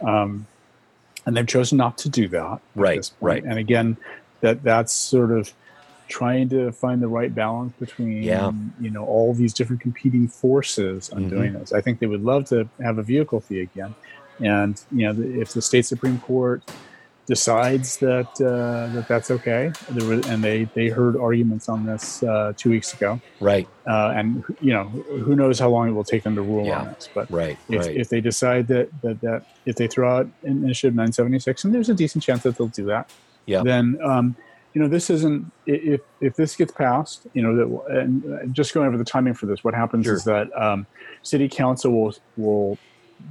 Um, 0.00 0.46
and 1.30 1.36
they've 1.36 1.46
chosen 1.46 1.78
not 1.78 1.96
to 1.98 2.08
do 2.08 2.26
that. 2.26 2.58
Right, 2.74 3.08
right. 3.20 3.44
And 3.44 3.56
again, 3.56 3.96
that 4.40 4.64
that's 4.64 4.92
sort 4.92 5.30
of 5.30 5.52
trying 6.08 6.48
to 6.48 6.72
find 6.72 7.00
the 7.00 7.06
right 7.06 7.32
balance 7.32 7.72
between 7.78 8.24
yeah. 8.24 8.50
you 8.80 8.90
know 8.90 9.04
all 9.04 9.32
these 9.32 9.54
different 9.54 9.80
competing 9.80 10.26
forces 10.26 11.08
on 11.10 11.26
Mhm. 11.26 11.30
doing 11.30 11.52
this. 11.52 11.72
I 11.72 11.80
think 11.80 12.00
they 12.00 12.06
would 12.08 12.24
love 12.24 12.46
to 12.46 12.68
have 12.82 12.98
a 12.98 13.04
vehicle 13.04 13.40
fee 13.40 13.60
again, 13.60 13.94
and 14.40 14.80
you 14.90 15.06
know 15.06 15.40
if 15.40 15.52
the 15.52 15.62
state 15.62 15.86
supreme 15.86 16.18
court 16.18 16.68
decides 17.34 17.98
that 17.98 18.26
uh, 18.52 18.92
that 18.94 19.06
that's 19.08 19.30
okay, 19.30 19.70
there 19.94 20.06
were, 20.08 20.20
and 20.32 20.42
they 20.42 20.58
they 20.74 20.88
heard 20.88 21.16
arguments 21.16 21.68
on 21.68 21.86
this 21.86 22.22
uh, 22.24 22.52
two 22.60 22.70
weeks 22.70 22.92
ago, 22.92 23.20
Right, 23.40 23.68
uh, 23.88 24.12
and 24.18 24.42
you 24.60 24.72
know 24.74 24.84
who 25.24 25.34
knows 25.36 25.58
how 25.62 25.70
long 25.70 25.88
it 25.88 25.92
will 25.92 26.04
take 26.12 26.24
them 26.24 26.34
to 26.34 26.42
rule 26.42 26.66
Yeah. 26.66 26.80
on 26.80 26.88
this, 26.94 27.08
but. 27.14 27.26
right, 27.30 27.56
If, 27.68 27.80
right. 27.86 27.96
if 28.02 28.08
they 28.08 28.20
decide 28.20 28.64
that, 28.68 28.88
that 29.02 29.20
that 29.26 29.40
if 29.64 29.76
they 29.76 29.86
throw 29.86 30.08
out 30.16 30.26
initiative 30.42 30.94
976 30.94 31.64
and 31.64 31.72
there's 31.74 31.88
a 31.88 31.94
decent 31.94 32.24
chance 32.24 32.42
that 32.42 32.56
they'll 32.58 32.68
do 32.82 32.86
that 32.86 33.06
Yeah. 33.46 33.62
then 33.62 33.84
um, 34.10 34.36
you 34.74 34.80
know 34.82 34.88
this 34.88 35.06
isn't 35.10 35.40
if 35.66 36.00
if 36.20 36.32
this 36.40 36.56
gets 36.56 36.72
passed 36.72 37.26
you 37.36 37.42
know 37.44 37.52
that 37.58 37.68
and 38.00 38.54
just 38.60 38.72
going 38.74 38.86
over 38.88 38.98
the 38.98 39.04
timing 39.14 39.34
for 39.34 39.46
this 39.46 39.62
what 39.62 39.74
happens 39.82 40.04
Sure. 40.06 40.14
is 40.18 40.24
that 40.24 40.46
um, 40.66 40.86
city 41.22 41.48
council 41.48 41.90
will 41.98 42.12
will 42.36 42.78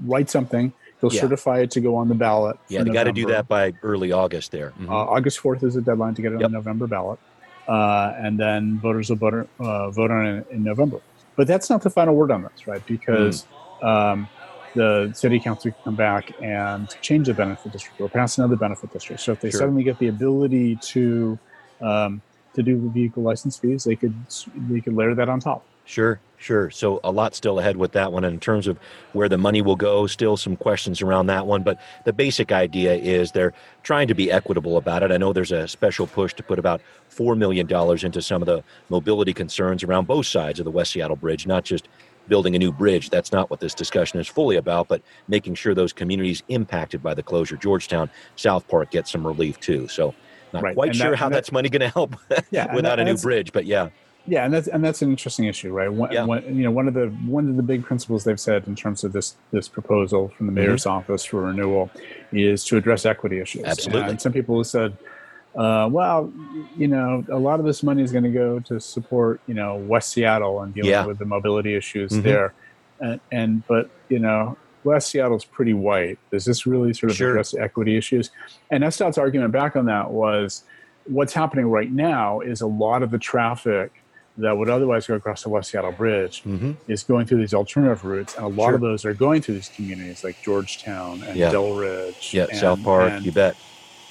write 0.06 0.30
something 0.30 0.66
they'll 1.02 1.12
Yeah. 1.12 1.22
certify 1.22 1.60
it 1.60 1.72
to 1.72 1.82
go 1.82 1.96
on 1.96 2.08
the 2.10 2.16
ballot 2.16 2.58
yeah, 2.70 2.84
they 2.84 2.90
got 2.92 3.06
to 3.06 3.12
do 3.12 3.26
that 3.28 3.48
by 3.48 3.74
early 3.84 4.12
August 4.12 4.52
there. 4.52 4.74
Mhm. 4.80 4.90
uh, 4.90 4.94
august 5.16 5.40
4th 5.42 5.64
is 5.64 5.74
the 5.76 5.82
deadline 5.82 6.14
to 6.16 6.22
get 6.22 6.32
it 6.32 6.36
Yep. 6.40 6.46
on 6.46 6.52
the 6.52 6.58
november 6.58 6.88
ballot 6.88 7.20
uh, 7.68 8.14
and 8.18 8.40
then 8.40 8.80
voters 8.82 9.10
will 9.10 9.18
vote, 9.18 9.50
uh, 9.60 9.92
vote 9.92 10.12
on 10.12 10.26
it 10.26 10.46
in 10.52 10.64
november 10.64 11.00
but 11.38 11.48
that's 11.48 11.70
not 11.70 11.82
the 11.84 11.90
final 11.90 12.16
word 12.16 12.32
on 12.32 12.42
this 12.44 12.68
right 12.68 12.82
because 12.86 13.48
um, 13.82 14.30
the 14.76 15.10
city 15.14 15.40
council 15.40 15.72
can 15.72 15.80
come 15.84 15.96
back 15.96 16.32
and 16.42 16.90
change 17.02 17.28
the 17.28 17.34
benefit 17.34 17.72
district 17.72 18.00
or 18.00 18.10
pass 18.10 18.38
another 18.38 18.56
benefit 18.56 18.92
district. 18.92 19.20
So 19.22 19.32
if 19.32 19.40
they 19.40 19.50
Sure. 19.50 19.62
suddenly 19.62 19.84
get 19.84 19.98
the 19.98 20.10
ability 20.10 20.78
to 20.94 21.40
um, 21.82 22.22
to 22.56 22.62
do 22.62 22.80
the 22.80 22.90
vehicle 22.90 23.24
license 23.24 23.58
fees, 23.58 23.84
they 23.84 23.96
could 23.96 24.14
they 24.70 24.80
could 24.82 24.94
layer 24.94 25.16
that 25.16 25.28
on 25.30 25.40
top. 25.40 25.66
Sure, 25.90 26.20
sure. 26.38 26.70
So 26.70 27.00
a 27.04 27.10
lot 27.12 27.34
still 27.34 27.58
ahead 27.58 27.76
with 27.76 27.94
that 27.94 28.12
one. 28.14 28.24
And 28.24 28.36
in 28.36 28.40
terms 28.40 28.68
of 28.68 28.78
where 29.14 29.28
the 29.28 29.40
money 29.40 29.64
will 29.64 29.76
go, 29.76 30.06
still 30.06 30.38
some 30.38 30.56
questions 30.56 31.02
around 31.02 31.26
that 31.28 31.48
one. 31.48 31.64
But 31.64 31.80
the 32.06 32.14
basic 32.14 32.52
idea 32.52 32.94
is 32.94 33.32
they're 33.32 33.54
trying 33.82 34.08
to 34.10 34.14
be 34.14 34.32
equitable 34.32 34.78
about 34.78 35.02
it. 35.02 35.12
I 35.12 35.18
know 35.18 35.34
there's 35.34 35.52
a 35.52 35.68
special 35.68 36.06
push 36.06 36.36
to 36.36 36.44
put 36.44 36.60
about 36.60 36.80
$4 37.10 37.36
million 37.36 37.68
into 38.06 38.22
some 38.22 38.44
of 38.44 38.46
the 38.46 38.64
mobility 38.90 39.34
concerns 39.34 39.84
around 39.84 40.06
both 40.06 40.28
sides 40.28 40.60
of 40.60 40.66
the 40.66 40.70
West 40.72 40.92
Seattle 40.92 41.16
Bridge, 41.16 41.48
not 41.48 41.64
just 41.66 41.88
building 42.28 42.56
a 42.56 42.60
new 42.60 42.72
bridge. 42.72 43.10
That's 43.10 43.32
not 43.32 43.50
what 43.50 43.60
this 43.60 43.74
discussion 43.74 44.20
is 44.20 44.28
fully 44.28 44.58
about, 44.58 44.88
but 44.90 45.02
making 45.28 45.56
sure 45.56 45.74
those 45.74 45.92
communities 45.92 46.44
impacted 46.50 47.02
by 47.02 47.16
the 47.16 47.24
closure, 47.24 47.56
Georgetown, 47.58 48.12
South 48.36 48.68
Park, 48.68 48.92
get 48.92 49.08
some 49.08 49.26
relief 49.26 49.60
too. 49.60 49.88
So 49.88 50.14
not 50.54 50.62
Right. 50.62 50.76
quite 50.76 50.90
And 50.90 50.96
sure 50.98 51.10
that- 51.10 51.16
how 51.18 51.30
that- 51.30 51.34
that's 51.34 51.52
money 51.52 51.68
going 51.70 51.80
to 51.82 51.90
help 51.90 52.16
Yeah, 52.52 52.76
without 52.76 53.00
a 53.00 53.04
new 53.04 53.18
bridge. 53.18 53.52
But 53.52 53.66
yeah, 53.66 53.90
Yeah, 54.26 54.46
and 54.46 54.54
that's 54.54 54.68
and 54.68 54.84
that's 54.84 55.02
an 55.02 55.10
interesting 55.10 55.46
issue, 55.46 55.72
right? 55.74 55.92
One, 55.92 56.12
Yeah. 56.12 56.26
one- 56.26 56.44
you 56.56 56.64
know, 56.64 56.72
one 56.72 56.88
of 56.88 56.94
the 56.94 57.08
one 57.26 57.50
of 57.50 57.56
the 57.56 57.64
big 57.64 57.84
principles 57.84 58.24
they've 58.26 58.40
said 58.40 58.68
in 58.68 58.76
terms 58.76 59.04
of 59.04 59.12
this 59.14 59.36
this 59.52 59.68
proposal 59.68 60.30
from 60.38 60.46
the 60.46 60.52
mayor's 60.52 60.86
office 60.86 61.24
for 61.26 61.42
renewal 61.42 61.90
is 62.32 62.64
to 62.66 62.78
address 62.78 63.06
equity 63.06 63.40
issues. 63.40 63.64
Absolutely. 63.64 64.10
And 64.10 64.22
some 64.22 64.32
people 64.32 64.58
have 64.58 64.68
said, 64.68 64.94
uh, 65.56 65.88
well, 65.92 66.32
you 66.78 66.88
know, 66.88 67.24
a 67.30 67.40
lot 67.40 67.60
of 67.60 67.66
this 67.66 67.82
money 67.82 68.04
is 68.04 68.12
going 68.12 68.24
to 68.26 68.30
go 68.30 68.60
to 68.60 68.80
support, 68.80 69.40
you 69.48 69.56
know, 69.56 69.78
West 69.78 70.10
Seattle 70.10 70.62
and 70.62 70.74
dealing 70.76 70.92
Yeah. 70.92 71.06
with 71.08 71.18
the 71.18 71.26
mobility 71.26 71.74
issues 71.76 72.12
Mhm. 72.12 72.24
there. 72.24 72.54
And, 73.00 73.20
and 73.32 73.68
but 73.68 73.90
you 74.10 74.20
know, 74.20 74.58
West 74.84 75.10
Seattle's 75.10 75.46
pretty 75.46 75.74
white. 75.74 76.20
Does 76.32 76.46
this 76.46 76.68
really 76.68 76.94
sort 76.94 77.10
of 77.12 77.18
Sure. 77.18 77.32
address 77.32 77.56
equity 77.56 77.98
issues? 77.98 78.30
And 78.70 78.84
SDOT's 78.84 79.18
argument 79.18 79.52
back 79.54 79.76
on 79.76 79.86
that 79.86 80.12
was, 80.12 80.64
what's 81.06 81.34
happening 81.34 81.66
right 81.68 81.92
now 81.92 82.42
is 82.42 82.62
a 82.62 82.68
lot 82.68 83.02
of 83.02 83.10
the 83.10 83.18
traffic 83.18 83.92
that 84.42 84.58
would 84.58 84.70
otherwise 84.70 85.08
go 85.08 85.16
across 85.16 85.44
the 85.44 85.50
West 85.50 85.72
Seattle 85.72 85.92
Bridge 85.92 86.42
hmm 86.44 86.72
is 86.88 87.04
going 87.04 87.26
through 87.28 87.38
these 87.40 87.54
alternative 87.54 88.04
routes, 88.04 88.34
and 88.36 88.44
a 88.46 88.48
lot 88.50 88.68
Sure. 88.68 88.76
of 88.76 88.82
those 88.82 89.06
are 89.06 89.14
going 89.14 89.42
through 89.44 89.56
these 89.56 89.70
communities 89.70 90.24
like 90.24 90.38
Georgetown 90.42 91.22
and 91.28 91.38
Yeah. 91.38 91.52
Delridge, 91.52 92.34
yeah, 92.34 92.48
and, 92.50 92.58
South 92.58 92.82
Park, 92.84 93.14
and, 93.14 93.26
you 93.26 93.32
bet. 93.32 93.56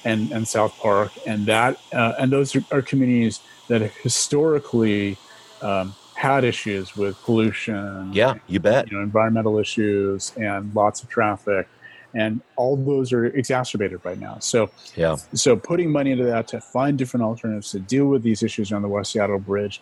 and 0.05 0.31
and 0.31 0.47
South 0.47 0.77
Park, 0.77 1.11
and 1.27 1.45
that 1.47 1.77
uh, 1.93 2.13
and 2.19 2.31
those 2.31 2.55
are, 2.55 2.65
are 2.71 2.81
communities 2.81 3.41
that 3.67 3.81
have 3.81 3.95
historically 4.03 5.19
um, 5.61 5.95
had 6.13 6.43
issues 6.45 6.95
with 6.95 7.15
pollution, 7.25 8.11
Yeah, 8.13 8.35
you 8.47 8.59
bet. 8.59 8.89
you 8.89 8.97
know, 8.97 9.03
environmental 9.03 9.59
issues, 9.59 10.31
and 10.37 10.73
lots 10.73 11.03
of 11.03 11.09
traffic, 11.09 11.67
and 12.13 12.41
all 12.55 12.77
those 12.77 13.11
are 13.13 13.25
exacerbated 13.25 13.99
right 14.05 14.17
now. 14.19 14.37
So 14.39 14.71
Yeah. 14.95 15.15
so 15.33 15.55
putting 15.57 15.91
money 15.91 16.11
into 16.11 16.23
that 16.25 16.47
to 16.49 16.61
find 16.61 16.97
different 16.97 17.23
alternatives 17.25 17.71
to 17.71 17.79
deal 17.79 18.05
with 18.07 18.23
these 18.23 18.41
issues 18.43 18.71
on 18.71 18.81
the 18.81 18.87
West 18.89 19.11
Seattle 19.11 19.39
Bridge 19.39 19.81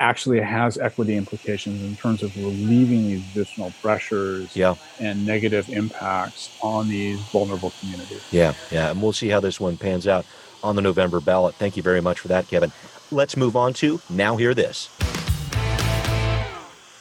actually 0.00 0.40
has 0.40 0.76
equity 0.78 1.16
implications 1.16 1.82
in 1.82 1.96
terms 1.96 2.22
of 2.22 2.34
relieving 2.36 3.06
these 3.06 3.22
additional 3.30 3.72
pressures 3.80 4.54
Yeah, 4.56 4.74
and 5.00 5.24
negative 5.26 5.68
impacts 5.68 6.56
on 6.62 6.88
these 6.88 7.20
vulnerable 7.32 7.72
communities. 7.80 8.22
yeah, 8.30 8.54
yeah. 8.70 8.90
And 8.90 9.00
we'll 9.02 9.12
see 9.12 9.28
how 9.28 9.40
this 9.40 9.60
one 9.60 9.76
pans 9.76 10.06
out 10.06 10.26
on 10.62 10.76
the 10.76 10.82
November 10.82 11.20
ballot. 11.20 11.54
Thank 11.56 11.76
you 11.76 11.82
very 11.82 12.00
much 12.00 12.18
for 12.20 12.28
that, 12.28 12.48
Kevin. 12.48 12.72
Let's 13.10 13.36
move 13.36 13.54
on 13.56 13.72
to 13.74 14.00
Now 14.10 14.36
Hear 14.36 14.54
This. 14.54 14.88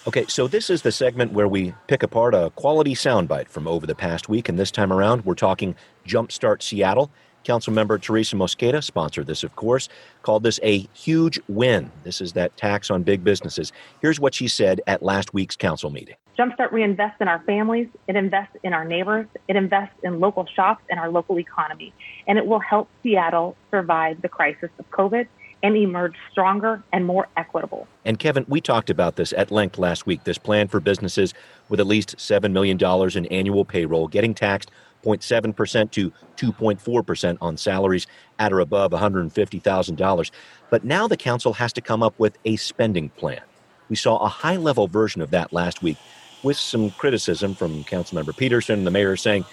Okay, 0.05 0.25
so 0.27 0.47
this 0.49 0.69
is 0.69 0.81
the 0.81 0.91
segment 0.91 1.31
where 1.31 1.47
we 1.47 1.73
pick 1.87 2.03
apart 2.03 2.35
a 2.35 2.51
quality 2.57 2.93
soundbite 2.93 3.47
from 3.47 3.67
over 3.67 3.87
the 3.87 3.95
past 3.95 4.27
week, 4.27 4.49
and 4.49 4.59
this 4.59 4.69
time 4.69 4.91
around 4.91 5.23
we're 5.25 5.33
talking 5.33 5.75
Jumpstart 6.05 6.61
Seattle. 6.61 7.09
Councilmember 7.43 8.01
Teresa 8.01 8.35
Mosqueda 8.35 8.83
sponsored 8.83 9.27
this, 9.27 9.43
of 9.43 9.55
course, 9.55 9.89
called 10.21 10.43
this 10.43 10.59
a 10.63 10.79
huge 10.93 11.39
win. 11.47 11.91
This 12.03 12.21
is 12.21 12.33
that 12.33 12.55
tax 12.57 12.89
on 12.89 13.03
big 13.03 13.23
businesses. 13.23 13.71
Here's 14.01 14.19
what 14.19 14.33
she 14.33 14.47
said 14.47 14.81
at 14.87 15.03
last 15.03 15.33
week's 15.33 15.55
council 15.55 15.89
meeting. 15.89 16.15
Jumpstart 16.37 16.71
reinvests 16.71 17.21
in 17.21 17.27
our 17.27 17.39
families, 17.45 17.87
it 18.07 18.15
invests 18.15 18.57
in 18.63 18.73
our 18.73 18.83
neighbors, 18.83 19.27
it 19.47 19.55
invests 19.55 19.95
in 20.03 20.19
local 20.19 20.47
shops 20.47 20.83
and 20.89 20.99
our 20.99 21.11
local 21.11 21.37
economy, 21.37 21.93
and 22.27 22.39
it 22.39 22.45
will 22.47 22.59
help 22.59 22.89
Seattle 23.03 23.55
survive 23.69 24.21
the 24.21 24.29
crisis 24.29 24.71
of 24.79 24.89
COVID 24.89 25.27
and 25.61 25.77
emerge 25.77 26.15
stronger 26.29 26.83
and 26.91 27.05
more 27.05 27.27
equitable. 27.37 27.87
And 28.03 28.19
Kevin, 28.19 28.45
we 28.49 28.59
talked 28.59 28.89
about 28.89 29.15
this 29.15 29.31
at 29.33 29.49
length 29.49 29.77
last 29.77 30.05
week. 30.05 30.25
This 30.25 30.37
plan 30.37 30.67
for 30.67 30.81
businesses 30.81 31.33
with 31.69 31.79
at 31.79 31.87
least 31.87 32.17
$7 32.17 32.51
million 32.51 32.77
in 33.17 33.25
annual 33.27 33.63
payroll 33.63 34.09
getting 34.09 34.33
taxed 34.33 34.71
0.7% 35.03 35.91
to 35.91 36.11
2.4% 36.37 37.37
on 37.41 37.57
salaries 37.57 38.07
at 38.39 38.51
or 38.53 38.59
above 38.59 38.91
$150,000. 38.91 40.31
But 40.69 40.83
now 40.83 41.07
the 41.07 41.17
council 41.17 41.53
has 41.53 41.73
to 41.73 41.81
come 41.81 42.01
up 42.01 42.17
with 42.17 42.37
a 42.45 42.55
spending 42.55 43.09
plan. 43.09 43.41
We 43.89 43.95
saw 43.95 44.17
a 44.17 44.27
high 44.27 44.57
level 44.57 44.87
version 44.87 45.21
of 45.21 45.31
that 45.31 45.53
last 45.53 45.83
week 45.83 45.97
with 46.43 46.57
some 46.57 46.91
criticism 46.91 47.55
from 47.55 47.83
Councilmember 47.83 48.35
Peterson 48.35 48.79
and 48.79 48.87
the 48.87 48.91
mayor 48.91 49.15
saying, 49.15 49.45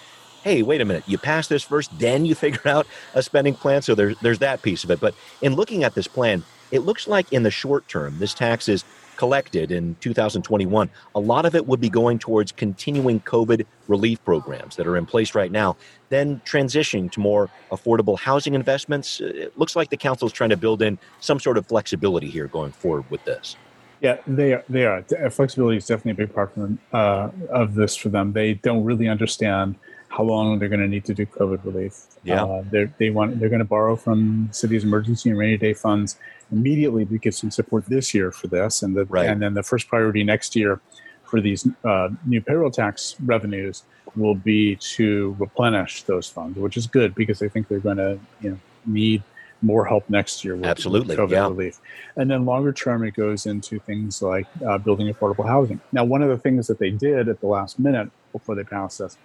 hey, 0.43 0.63
wait 0.63 0.81
a 0.81 0.85
minute, 0.85 1.03
you 1.07 1.17
pass 1.17 1.47
this 1.47 1.63
first, 1.63 1.97
then 1.99 2.25
you 2.25 2.35
figure 2.45 2.67
out 2.67 2.87
a 3.13 3.21
spending 3.21 3.53
plan. 3.53 3.81
So 3.81 3.95
there's, 3.95 4.17
there's 4.19 4.39
that 4.39 4.61
piece 4.61 4.83
of 4.83 4.91
it. 4.91 4.99
But 4.99 5.15
in 5.41 5.55
looking 5.55 5.83
at 5.83 5.95
this 5.95 6.07
plan, 6.07 6.43
it 6.71 6.79
looks 6.79 7.07
like 7.07 7.31
in 7.31 7.43
the 7.43 7.51
short 7.51 7.87
term, 7.87 8.17
this 8.19 8.33
tax 8.33 8.69
is 8.69 8.83
collected 9.21 9.71
in 9.71 9.95
2021. 9.99 10.89
A 11.13 11.19
lot 11.19 11.45
of 11.45 11.53
it 11.53 11.67
would 11.67 11.79
be 11.79 11.91
going 11.91 12.17
towards 12.17 12.51
continuing 12.51 13.19
COVID 13.19 13.67
relief 13.87 14.17
programs 14.25 14.75
that 14.77 14.87
are 14.87 14.97
in 14.97 15.05
place 15.05 15.35
right 15.35 15.51
now, 15.51 15.77
then 16.09 16.41
transitioning 16.43 17.11
to 17.11 17.19
more 17.19 17.47
affordable 17.71 18.17
housing 18.17 18.55
investments. 18.55 19.21
It 19.21 19.55
looks 19.59 19.75
like 19.75 19.91
the 19.91 19.97
council 20.07 20.25
is 20.25 20.33
trying 20.33 20.49
to 20.49 20.57
build 20.57 20.81
in 20.81 20.97
some 21.19 21.39
sort 21.39 21.59
of 21.59 21.67
flexibility 21.67 22.31
here 22.31 22.47
going 22.47 22.71
forward 22.71 23.05
with 23.11 23.23
this. 23.25 23.57
Yeah, 24.01 24.17
they 24.25 24.53
are. 24.53 24.63
They 24.67 24.85
are. 24.87 25.05
Uh, 25.23 25.29
Flexibility 25.29 25.77
is 25.77 25.85
definitely 25.85 26.23
a 26.23 26.25
big 26.25 26.33
part 26.33 26.51
uh, 26.91 27.29
of 27.51 27.75
this 27.75 27.95
for 27.95 28.09
them. 28.09 28.33
They 28.33 28.55
don't 28.55 28.83
really 28.83 29.07
understand 29.07 29.75
how 30.11 30.23
long 30.23 30.59
they're 30.59 30.67
going 30.69 30.81
to 30.81 30.87
need 30.87 31.05
to 31.05 31.13
do 31.13 31.25
COVID 31.25 31.63
relief. 31.63 32.05
Yeah. 32.23 32.43
uh, 32.43 32.63
they're, 32.69 32.93
they 32.99 33.09
want 33.09 33.39
they're 33.39 33.49
going 33.49 33.59
to 33.59 33.65
borrow 33.65 33.95
from 33.95 34.49
city's 34.51 34.83
emergency 34.83 35.29
and 35.29 35.39
rainy 35.39 35.57
day 35.57 35.73
funds 35.73 36.17
immediately 36.51 37.05
to 37.05 37.17
get 37.17 37.33
some 37.33 37.49
support 37.49 37.85
this 37.85 38.13
year 38.13 38.29
for 38.31 38.47
this, 38.47 38.83
and 38.83 38.95
the, 38.95 39.05
Right. 39.05 39.29
and 39.29 39.41
then 39.41 39.53
the 39.53 39.63
first 39.63 39.87
priority 39.87 40.23
next 40.23 40.55
year 40.55 40.81
for 41.23 41.39
these 41.39 41.65
uh, 41.85 42.09
new 42.25 42.41
payroll 42.41 42.69
tax 42.71 43.15
revenues 43.23 43.83
will 44.17 44.35
be 44.35 44.75
to 44.75 45.33
replenish 45.39 46.03
those 46.03 46.27
funds, 46.27 46.59
which 46.59 46.75
is 46.75 46.87
good 46.87 47.15
because 47.15 47.39
they 47.39 47.47
think 47.47 47.69
they're 47.69 47.79
going 47.79 47.97
to 47.97 48.19
you 48.41 48.49
know 48.51 48.59
need 48.85 49.23
more 49.61 49.85
help 49.85 50.09
next 50.09 50.43
year 50.43 50.55
with, 50.55 50.61
with 50.63 50.69
Absolutely, 50.71 51.15
COVID 51.15 51.31
yeah. 51.31 51.47
relief. 51.47 51.79
And 52.17 52.29
then 52.29 52.45
longer 52.45 52.73
term, 52.73 53.03
it 53.05 53.13
goes 53.13 53.45
into 53.45 53.79
things 53.79 54.21
like 54.21 54.47
uh, 54.67 54.77
building 54.79 55.07
affordable 55.13 55.47
housing. 55.47 55.79
Now, 55.93 56.03
one 56.03 56.21
of 56.21 56.29
the 56.29 56.37
things 56.37 56.67
that 56.67 56.79
they 56.79 56.89
did 56.89 57.29
at 57.29 57.39
the 57.39 57.47
last 57.47 57.79
minute 57.79 58.09
before 58.33 58.55
they 58.55 58.63
passed 58.63 58.97
this 58.99 59.17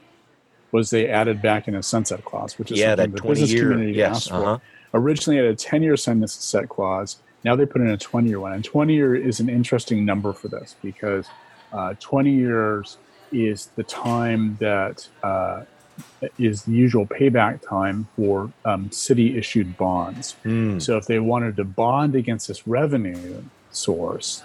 was 0.73 0.91
they 0.91 1.09
added 1.09 1.41
back 1.43 1.69
in 1.69 1.75
a 1.75 1.83
sunset 1.83 2.25
clause, 2.25 2.59
which 2.59 2.71
is 2.71 2.79
yeah, 2.79 2.91
something 2.97 3.13
that 3.13 3.23
the 3.23 3.29
business 3.29 3.53
year. 3.53 3.71
community 3.71 3.93
Yes. 3.99 4.17
asked 4.17 4.29
for. 4.31 4.35
Uh-huh. 4.37 4.59
Originally, 4.95 5.39
it 5.39 5.45
had 5.45 5.53
a 5.53 5.57
10 5.57 5.83
year 5.83 5.97
sunset 5.97 6.69
clause. 6.69 7.17
Now 7.45 7.55
they 7.55 7.67
put 7.67 7.81
in 7.81 7.89
a 7.89 7.97
20 7.97 8.29
year 8.29 8.41
one. 8.41 8.53
And 8.53 8.65
20 8.65 8.95
year 8.95 9.15
is 9.15 9.41
an 9.41 9.49
interesting 9.49 10.05
number 10.05 10.33
for 10.33 10.49
this 10.49 10.75
because 10.83 11.29
uh, 11.73 11.95
20 12.01 12.33
years 12.33 12.99
is 13.33 13.67
the 13.77 13.83
time 13.83 14.57
that 14.61 15.07
uh, 15.23 15.63
is 16.39 16.63
the 16.63 16.73
usual 16.73 17.07
payback 17.07 17.67
time 17.67 18.09
for 18.17 18.53
um, 18.65 18.91
city 18.91 19.37
issued 19.37 19.77
bonds. 19.77 20.37
Mm. 20.45 20.81
So 20.81 20.97
if 20.97 21.07
they 21.07 21.19
wanted 21.19 21.57
to 21.57 21.65
bond 21.65 22.15
against 22.15 22.49
this 22.49 22.67
revenue 22.67 23.43
source, 23.71 24.43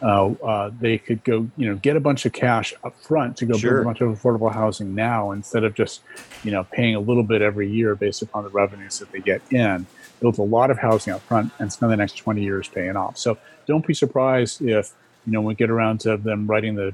uh, 0.00 0.26
uh, 0.26 0.70
they 0.80 0.98
could 0.98 1.22
go, 1.24 1.48
you 1.56 1.68
know, 1.68 1.76
get 1.76 1.96
a 1.96 2.00
bunch 2.00 2.24
of 2.24 2.32
cash 2.32 2.72
up 2.84 2.98
front 3.00 3.36
to 3.38 3.46
go 3.46 3.56
Sure. 3.56 3.70
build 3.70 3.82
a 3.82 3.84
bunch 3.84 4.00
of 4.00 4.08
affordable 4.10 4.52
housing 4.52 4.94
now 4.94 5.32
instead 5.32 5.64
of 5.64 5.74
just, 5.74 6.00
you 6.44 6.50
know, 6.50 6.64
paying 6.64 6.94
a 6.94 7.00
little 7.00 7.22
bit 7.22 7.42
every 7.42 7.70
year 7.70 7.94
based 7.94 8.22
upon 8.22 8.44
the 8.44 8.50
revenues 8.50 8.98
that 8.98 9.10
they 9.12 9.20
get 9.20 9.42
in. 9.50 9.86
Build 10.20 10.38
a 10.38 10.42
lot 10.42 10.70
of 10.70 10.78
housing 10.78 11.12
up 11.12 11.20
front 11.22 11.52
and 11.58 11.72
spend 11.72 11.90
the 11.92 11.96
next 11.96 12.16
20 12.16 12.42
years 12.42 12.68
paying 12.68 12.96
off. 12.96 13.18
So 13.18 13.36
don't 13.66 13.86
be 13.86 13.94
surprised 13.94 14.62
if, 14.62 14.92
you 15.26 15.32
know, 15.32 15.40
when 15.40 15.48
we 15.48 15.54
get 15.54 15.70
around 15.70 16.00
to 16.00 16.16
them 16.16 16.46
writing 16.46 16.74
the 16.74 16.92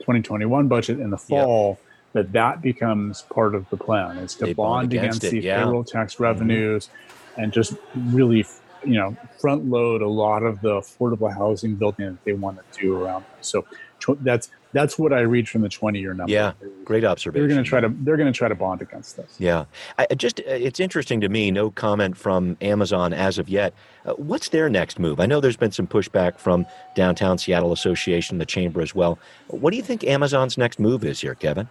2021 0.00 0.66
budget 0.68 0.98
in 0.98 1.10
the 1.10 1.18
fall, 1.18 1.78
that 2.12 2.32
that 2.32 2.60
becomes 2.60 3.22
part 3.22 3.54
of 3.54 3.68
the 3.70 3.76
plan 3.76 4.16
is 4.18 4.34
to 4.34 4.46
bond 4.46 4.56
bond 4.56 4.92
against 4.92 5.18
against, 5.18 5.30
the 5.30 5.40
yeah. 5.40 5.58
Mm-hmm. 5.58 5.64
payroll 5.68 5.84
tax 5.84 6.18
revenues 6.18 6.88
and 7.36 7.52
just 7.52 7.74
really 7.94 8.44
you 8.84 8.94
know 8.94 9.16
front 9.40 9.66
load 9.68 10.02
a 10.02 10.08
lot 10.08 10.42
of 10.42 10.60
the 10.60 10.70
affordable 10.70 11.32
housing 11.32 11.74
building 11.74 12.06
that 12.06 12.24
they 12.24 12.32
want 12.32 12.58
to 12.72 12.80
do 12.80 12.96
around 13.02 13.24
so 13.40 13.62
tw- 13.98 14.22
that's 14.22 14.48
that's 14.72 14.98
what 14.98 15.12
i 15.12 15.20
read 15.20 15.48
from 15.48 15.60
the 15.62 15.68
20 15.68 15.98
year 15.98 16.14
number 16.14 16.32
Yeah, 16.32 16.52
Great 16.84 17.04
observation. 17.04 17.46
they're 17.46 17.54
going 17.54 17.64
to 17.64 17.68
try 17.68 17.80
to 17.80 17.88
they're 18.02 18.16
going 18.16 18.32
to 18.32 18.36
try 18.36 18.48
to 18.48 18.54
bond 18.54 18.80
against 18.82 19.16
this 19.16 19.34
Yeah, 19.38 19.64
I, 19.98 20.06
I 20.10 20.14
just 20.14 20.40
uh, 20.40 20.44
it's 20.46 20.80
interesting 20.80 21.20
to 21.22 21.28
me. 21.28 21.50
No 21.50 21.70
comment 21.70 22.16
from 22.16 22.56
Amazon 22.60 23.12
as 23.12 23.38
of 23.38 23.48
yet. 23.48 23.74
Uh, 24.04 24.12
what's 24.14 24.48
their 24.50 24.68
next 24.70 24.98
move? 24.98 25.18
I 25.20 25.26
know 25.26 25.40
there's 25.40 25.56
been 25.56 25.72
some 25.72 25.86
pushback 25.86 26.38
from 26.38 26.66
Downtown 26.94 27.36
Seattle 27.38 27.72
Association, 27.72 28.38
the 28.38 28.46
chamber 28.46 28.80
as 28.80 28.94
well. 28.94 29.18
What 29.48 29.70
do 29.72 29.76
you 29.76 29.82
think 29.82 30.04
Amazon's 30.04 30.56
next 30.56 30.78
move 30.80 31.04
is 31.04 31.20
here, 31.20 31.34
Kevin? 31.34 31.68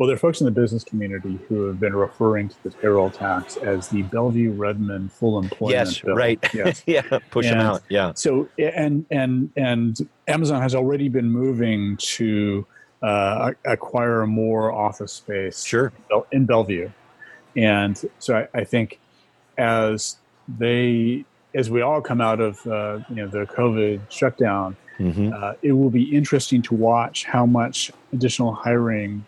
Well 0.00 0.06
there 0.06 0.14
are 0.16 0.18
folks 0.18 0.40
in 0.40 0.46
the 0.46 0.50
business 0.50 0.82
community 0.82 1.38
who 1.46 1.66
have 1.66 1.78
been 1.78 1.94
referring 1.94 2.48
to 2.48 2.62
the 2.62 2.70
payroll 2.70 3.10
tax 3.10 3.58
as 3.58 3.88
the 3.88 4.00
bellevue 4.04 4.50
redmond 4.50 5.12
full 5.12 5.38
employment 5.38 5.88
yes, 5.88 5.98
bill. 6.00 6.14
right. 6.16 6.42
yes 6.54 6.82
yeah, 6.86 7.02
push 7.30 7.46
them 7.46 7.60
out. 7.60 7.82
Yeah, 7.90 8.14
so 8.14 8.48
and 8.58 9.04
and 9.10 9.50
and 9.56 10.08
Amazon 10.26 10.62
has 10.62 10.74
already 10.74 11.10
been 11.10 11.30
moving 11.30 11.98
to 11.98 12.66
uh, 13.02 13.52
acquire 13.66 14.26
more 14.26 14.72
office 14.72 15.12
space 15.12 15.62
sure. 15.62 15.92
In 16.32 16.46
Bellevue, 16.46 16.90
and 17.54 18.02
so 18.18 18.38
I, 18.38 18.60
I 18.60 18.64
think 18.64 18.98
as 19.58 20.16
they 20.48 21.26
as 21.54 21.68
we 21.68 21.82
all 21.82 22.00
come 22.00 22.22
out 22.22 22.40
of 22.40 22.66
uh, 22.66 23.00
you 23.10 23.16
know 23.16 23.28
the 23.28 23.44
COVID 23.44 24.00
shutdown, 24.08 24.78
hmm 24.96 25.30
uh, 25.34 25.52
it 25.60 25.72
will 25.72 25.90
be 25.90 26.04
interesting 26.16 26.62
to 26.62 26.74
watch 26.74 27.26
how 27.26 27.44
much 27.44 27.92
additional 28.14 28.54
hiring 28.54 29.26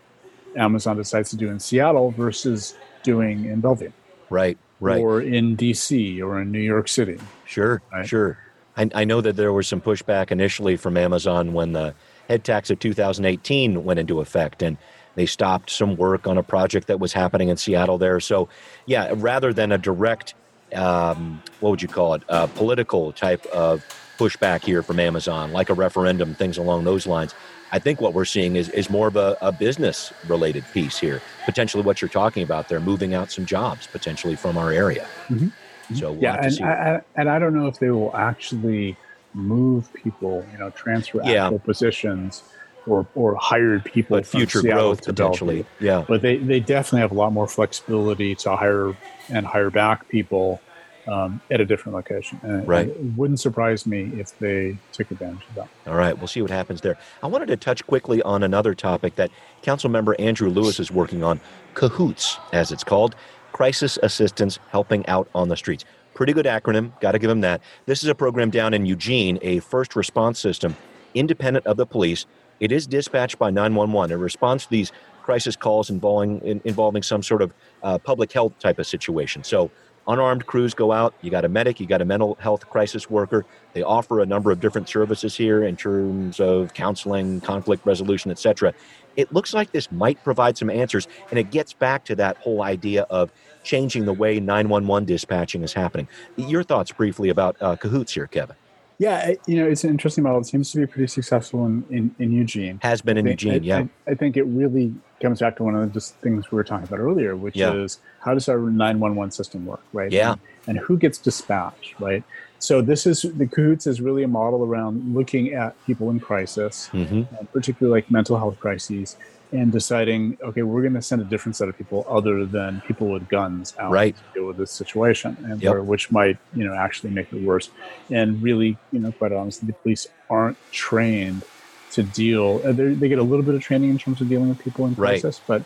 Amazon 0.57 0.97
decides 0.97 1.29
to 1.31 1.37
do 1.37 1.49
in 1.49 1.59
Seattle 1.59 2.11
versus 2.11 2.75
doing 3.03 3.45
in 3.45 3.59
Bellevue 3.61 3.91
Right, 4.29 4.57
right. 4.79 4.99
or 4.99 5.21
in 5.21 5.55
DC 5.57 6.21
or 6.21 6.41
in 6.41 6.51
New 6.51 6.59
York 6.61 6.87
City. 6.87 7.19
Sure, 7.45 7.81
Right. 7.91 8.07
sure. 8.07 8.37
I, 8.75 8.89
I 8.95 9.03
know 9.03 9.21
that 9.21 9.35
there 9.35 9.53
was 9.53 9.67
some 9.67 9.81
pushback 9.81 10.31
initially 10.31 10.77
from 10.77 10.97
Amazon 10.97 11.53
when 11.53 11.73
the 11.73 11.93
head 12.27 12.43
tax 12.43 12.69
of 12.71 12.79
2018 12.79 13.83
went 13.83 13.99
into 13.99 14.19
effect 14.19 14.63
and 14.63 14.77
they 15.15 15.27
stopped 15.27 15.69
some 15.69 15.95
work 15.95 16.25
on 16.25 16.39
a 16.39 16.43
project 16.43 16.87
that 16.87 16.99
was 16.99 17.13
happening 17.13 17.49
in 17.49 17.57
Seattle 17.57 17.99
there. 17.99 18.19
So, 18.19 18.49
yeah, 18.87 19.13
rather 19.15 19.53
than 19.53 19.71
a 19.71 19.77
direct, 19.77 20.33
um, 20.73 21.43
what 21.59 21.69
would 21.69 21.81
you 21.83 21.87
call 21.87 22.15
it, 22.15 22.23
uh, 22.29 22.47
political 22.47 23.11
type 23.11 23.45
of 23.47 23.85
pushback 24.17 24.63
here 24.63 24.81
from 24.81 24.99
Amazon, 24.99 25.51
like 25.51 25.69
a 25.69 25.73
referendum, 25.75 26.33
things 26.33 26.57
along 26.57 26.83
those 26.85 27.05
lines. 27.05 27.35
I 27.73 27.79
think 27.79 27.99
what 27.99 28.13
we're 28.13 28.23
seeing 28.23 28.55
is, 28.55 28.69
is 28.69 28.87
more 28.91 29.07
of 29.07 29.15
a, 29.15 29.35
a 29.41 29.51
business 29.51 30.13
related 30.27 30.63
piece 30.73 30.99
here. 30.99 31.23
Potentially 31.43 31.81
what 31.81 32.01
you're 32.03 32.09
talking 32.09 32.43
about 32.43 32.69
they're 32.69 32.79
moving 32.79 33.15
out 33.15 33.31
some 33.31 33.47
jobs 33.47 33.87
potentially 33.87 34.35
from 34.35 34.59
our 34.59 34.71
area. 34.71 35.07
Mhm. 35.27 35.51
So 35.95 36.11
we'll 36.11 36.21
yeah, 36.21 36.39
and. 36.39 36.61
I, 36.63 36.71
I, 36.71 37.01
and 37.15 37.29
I 37.29 37.39
don't 37.39 37.55
know 37.55 37.65
if 37.65 37.79
they 37.79 37.89
will 37.89 38.15
actually 38.15 38.95
move 39.33 39.91
people, 39.93 40.45
you 40.51 40.59
know, 40.59 40.69
transfer 40.69 41.19
Yeah. 41.23 41.45
actual 41.45 41.59
positions 41.59 42.43
or 42.85 43.07
or 43.15 43.33
hired 43.35 43.83
people 43.85 44.17
but 44.17 44.27
future 44.27 44.59
Seattle 44.59 44.89
growth 44.93 45.05
potentially. 45.05 45.65
Yeah. 45.79 46.05
But 46.07 46.21
they 46.21 46.37
they 46.37 46.59
definitely 46.59 47.01
have 47.01 47.11
a 47.11 47.15
lot 47.15 47.33
more 47.33 47.47
flexibility 47.47 48.35
to 48.35 48.55
hire 48.55 48.95
and 49.29 49.47
hire 49.47 49.71
back 49.71 50.07
people 50.09 50.61
um, 51.07 51.41
at 51.51 51.61
a 51.61 51.65
different 51.65 51.95
location. 51.95 52.39
And 52.43 52.67
Right. 52.67 52.87
It 52.87 52.97
wouldn't 53.17 53.39
surprise 53.39 53.85
me 53.85 54.11
if 54.17 54.37
they 54.39 54.77
took 54.91 55.11
advantage 55.11 55.43
of 55.49 55.55
that. 55.55 55.67
All 55.87 55.95
right. 55.95 56.17
We'll 56.17 56.27
see 56.27 56.41
what 56.41 56.51
happens 56.51 56.81
there. 56.81 56.97
I 57.21 57.27
wanted 57.27 57.47
to 57.47 57.57
touch 57.57 57.85
quickly 57.85 58.21
on 58.21 58.43
another 58.43 58.73
topic 58.73 59.15
that 59.15 59.31
Council 59.61 59.89
Member 59.89 60.15
Andrew 60.19 60.49
Lewis 60.49 60.79
is 60.79 60.91
working 60.91 61.23
on 61.23 61.39
CAHOOTS, 61.75 62.39
as 62.51 62.71
it's 62.71 62.83
called 62.83 63.15
Crisis 63.51 63.97
Assistance 64.01 64.59
Helping 64.69 65.05
Out 65.07 65.27
on 65.35 65.49
the 65.49 65.57
Streets. 65.57 65.85
Pretty 66.13 66.33
good 66.33 66.45
acronym. 66.45 66.99
Got 67.01 67.13
to 67.13 67.19
give 67.19 67.29
him 67.29 67.41
that. 67.41 67.61
This 67.85 68.03
is 68.03 68.09
a 68.09 68.15
program 68.15 68.49
down 68.49 68.73
in 68.73 68.85
Eugene, 68.85 69.39
a 69.41 69.59
first 69.59 69.95
response 69.95 70.39
system 70.39 70.75
independent 71.13 71.65
of 71.65 71.77
the 71.77 71.85
police. 71.85 72.25
It 72.59 72.71
is 72.71 72.87
dispatched 72.87 73.37
by 73.37 73.51
911. 73.51 74.17
It 74.17 74.21
responds 74.21 74.65
to 74.65 74.69
these 74.69 74.91
crisis 75.21 75.55
calls 75.55 75.89
involving 75.89 76.39
in, 76.41 76.61
involving 76.65 77.03
some 77.03 77.23
sort 77.23 77.41
of 77.41 77.53
uh, 77.81 77.97
public 77.97 78.31
health 78.31 78.57
type 78.59 78.79
of 78.79 78.87
situation. 78.87 79.43
So 79.43 79.71
unarmed 80.07 80.45
crews 80.45 80.73
go 80.73 80.91
out. 80.91 81.13
You 81.21 81.31
got 81.31 81.45
a 81.45 81.49
medic, 81.49 81.79
you 81.79 81.87
got 81.87 82.01
a 82.01 82.05
mental 82.05 82.37
health 82.39 82.69
crisis 82.69 83.09
worker. 83.09 83.45
They 83.73 83.83
offer 83.83 84.21
a 84.21 84.25
number 84.25 84.51
of 84.51 84.59
different 84.59 84.89
services 84.89 85.35
here 85.35 85.63
in 85.63 85.75
terms 85.77 86.39
of 86.39 86.73
counseling, 86.73 87.41
conflict 87.41 87.85
resolution, 87.85 88.31
etc. 88.31 88.73
It 89.15 89.31
looks 89.31 89.53
like 89.53 89.71
this 89.71 89.91
might 89.91 90.23
provide 90.23 90.57
some 90.57 90.69
answers, 90.69 91.07
and 91.29 91.39
it 91.39 91.51
gets 91.51 91.73
back 91.73 92.05
to 92.05 92.15
that 92.15 92.37
whole 92.37 92.63
idea 92.63 93.03
of 93.03 93.31
changing 93.63 94.05
the 94.05 94.13
way 94.13 94.39
911 94.39 95.05
dispatching 95.05 95.63
is 95.63 95.73
happening. 95.73 96.07
Your 96.35 96.63
thoughts 96.63 96.91
briefly 96.91 97.29
about 97.29 97.55
uh, 97.61 97.75
cahoots 97.75 98.13
here, 98.13 98.27
Kevin? 98.27 98.55
Yeah, 99.03 99.33
you 99.47 99.57
know, 99.57 99.67
it's 99.67 99.83
an 99.83 99.89
interesting 99.89 100.23
model. 100.23 100.39
It 100.39 100.45
seems 100.45 100.71
to 100.71 100.77
be 100.77 100.85
pretty 100.87 101.07
successful 101.07 101.65
in, 101.65 101.83
in, 101.89 102.15
in 102.19 102.31
Eugene. 102.31 102.79
Has 102.81 103.01
been 103.01 103.17
in 103.17 103.25
I 103.27 103.31
think- 103.31 103.41
Eugene, 103.43 103.61
I, 103.61 103.65
yeah. 103.65 103.85
I, 104.07 104.11
I 104.11 104.15
think 104.15 104.37
it 104.37 104.43
really 104.43 104.93
comes 105.21 105.39
back 105.41 105.57
to 105.57 105.63
one 105.63 105.75
of 105.75 105.81
the 105.81 105.87
just 105.93 106.15
things 106.17 106.49
we 106.51 106.55
were 106.55 106.63
talking 106.63 106.87
about 106.87 106.99
earlier, 106.99 107.35
which 107.35 107.55
Yeah. 107.57 107.73
is 107.73 107.99
how 108.21 108.33
does 108.33 108.47
our 108.47 108.57
911 108.59 109.31
system 109.31 109.65
work, 109.65 109.81
right? 109.91 110.09
Yeah. 110.11 110.31
And, 110.31 110.39
and 110.67 110.79
who 110.79 110.97
gets 110.97 111.17
dispatched, 111.17 111.99
right? 111.99 112.23
So 112.59 112.81
this 112.81 113.05
is 113.05 113.23
the 113.23 113.45
Cahoots 113.45 113.87
is 113.87 113.99
really 113.99 114.23
a 114.23 114.27
model 114.29 114.63
around 114.63 115.13
looking 115.13 115.53
at 115.53 115.75
people 115.85 116.09
in 116.09 116.21
crisis, 116.21 116.87
hmm 116.87 117.23
uh, 117.37 117.43
particularly 117.51 117.99
like 117.99 118.09
mental 118.09 118.37
health 118.37 118.57
crises, 118.61 119.17
and 119.53 119.71
deciding, 119.71 120.35
okay, 120.47 120.63
we're 120.63 120.81
going 120.81 120.95
to 120.95 121.01
send 121.01 121.21
a 121.21 121.25
different 121.25 121.55
set 121.55 121.69
of 121.69 121.77
people 121.77 122.05
other 122.09 122.45
than 122.45 122.81
people 122.87 123.09
with 123.11 123.27
guns 123.27 123.73
out 123.79 123.91
Right. 123.91 124.15
to 124.15 124.23
deal 124.33 124.47
with 124.47 124.57
this 124.57 124.75
situation, 124.75 125.37
and 125.43 125.61
Yep. 125.61 125.71
where, 125.71 125.83
which 125.83 126.11
might, 126.11 126.37
you 126.53 126.65
know, 126.65 126.75
actually 126.75 127.11
make 127.11 127.27
it 127.31 127.39
worse. 127.39 127.69
And 128.09 128.41
really, 128.41 128.79
you 128.91 128.99
know, 128.99 129.11
quite 129.11 129.31
honestly, 129.31 129.67
the 129.67 129.75
police 129.83 130.05
aren't 130.29 130.57
trained 130.71 131.43
to 131.91 132.03
deal. 132.03 132.63
uh, 132.67 132.73
They 132.73 133.07
get 133.07 133.19
a 133.19 133.23
little 133.23 133.45
bit 133.45 133.55
of 133.55 133.61
training 133.61 133.91
in 133.91 133.97
terms 133.99 134.19
of 134.21 134.27
dealing 134.27 134.49
with 134.49 134.57
people 134.59 134.85
in 134.87 134.95
Right. 134.95 135.21
crisis, 135.21 135.41
but 135.47 135.63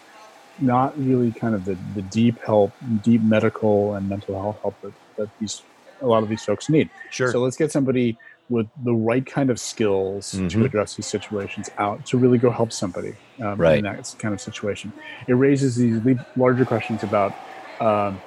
not 0.60 0.98
really 0.98 1.32
kind 1.40 1.56
of 1.56 1.66
the, 1.66 1.80
the 1.94 2.02
deep 2.02 2.38
help, 2.46 2.76
deep 3.02 3.22
medical 3.24 3.96
and 3.96 4.10
mental 4.10 4.36
health 4.42 4.58
help 4.64 4.76
that, 4.82 4.94
that 5.18 5.30
these 5.40 5.66
a 6.02 6.06
lot 6.08 6.22
of 6.24 6.30
these 6.30 6.44
folks 6.44 6.70
need. 6.70 6.90
Sure. 7.10 7.32
So 7.32 7.40
let's 7.40 7.58
get 7.58 7.72
somebody 7.72 8.20
with 8.50 8.68
the 8.84 8.94
right 8.94 9.26
kind 9.26 9.50
of 9.50 9.60
skills 9.60 10.32
Mhm. 10.34 10.50
to 10.52 10.66
address 10.66 10.96
these 10.96 11.08
situations 11.08 11.70
out 11.78 12.06
to 12.06 12.18
really 12.18 12.38
go 12.38 12.52
help 12.52 12.72
somebody 12.72 13.14
um, 13.42 13.56
Right. 13.60 13.78
in 13.80 13.84
that 13.84 14.16
kind 14.20 14.34
of 14.34 14.42
situation. 14.42 14.94
It 15.28 15.34
raises 15.34 15.76
these 15.76 16.02
larger 16.36 16.66
questions 16.66 17.04
about 17.04 17.34
um, 17.80 18.20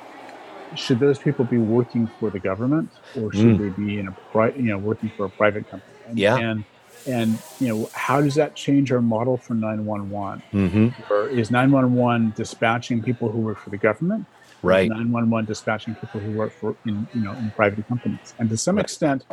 should 0.77 1.01
those 1.01 1.19
people 1.19 1.45
be 1.45 1.59
working 1.59 2.07
for 2.21 2.31
the 2.31 2.39
government 2.39 2.91
or 3.17 3.33
should 3.33 3.57
Mm. 3.57 3.59
they 3.59 3.69
be 3.71 3.99
in 3.99 4.07
a 4.07 4.13
pri- 4.31 4.53
you 4.57 4.71
know 4.71 4.79
working 4.79 5.11
for 5.17 5.25
a 5.25 5.31
private 5.31 5.69
company? 5.69 5.97
And, 6.07 6.19
Yeah. 6.19 6.37
and 6.39 6.65
and 7.07 7.39
you 7.59 7.67
know 7.69 7.89
how 7.95 8.21
does 8.21 8.35
that 8.37 8.55
change 8.55 8.93
our 8.93 9.01
model 9.01 9.37
for 9.39 9.55
911? 9.55 10.43
hmm 10.53 10.89
Or 11.11 11.29
is 11.29 11.51
911 11.51 12.33
dispatching 12.37 13.03
people 13.03 13.33
who 13.33 13.41
work 13.41 13.59
for 13.59 13.71
the 13.71 13.79
government? 13.79 14.27
Right. 14.63 14.89
911 14.89 15.47
dispatching 15.47 15.97
people 15.97 16.21
who 16.21 16.31
work 16.31 16.53
for 16.53 16.77
in 16.87 17.09
you 17.13 17.23
know 17.23 17.33
in 17.33 17.51
private 17.51 17.89
companies, 17.89 18.35
and 18.39 18.49
to 18.51 18.57
some 18.57 18.77
Right. 18.77 18.85
extent, 18.85 19.25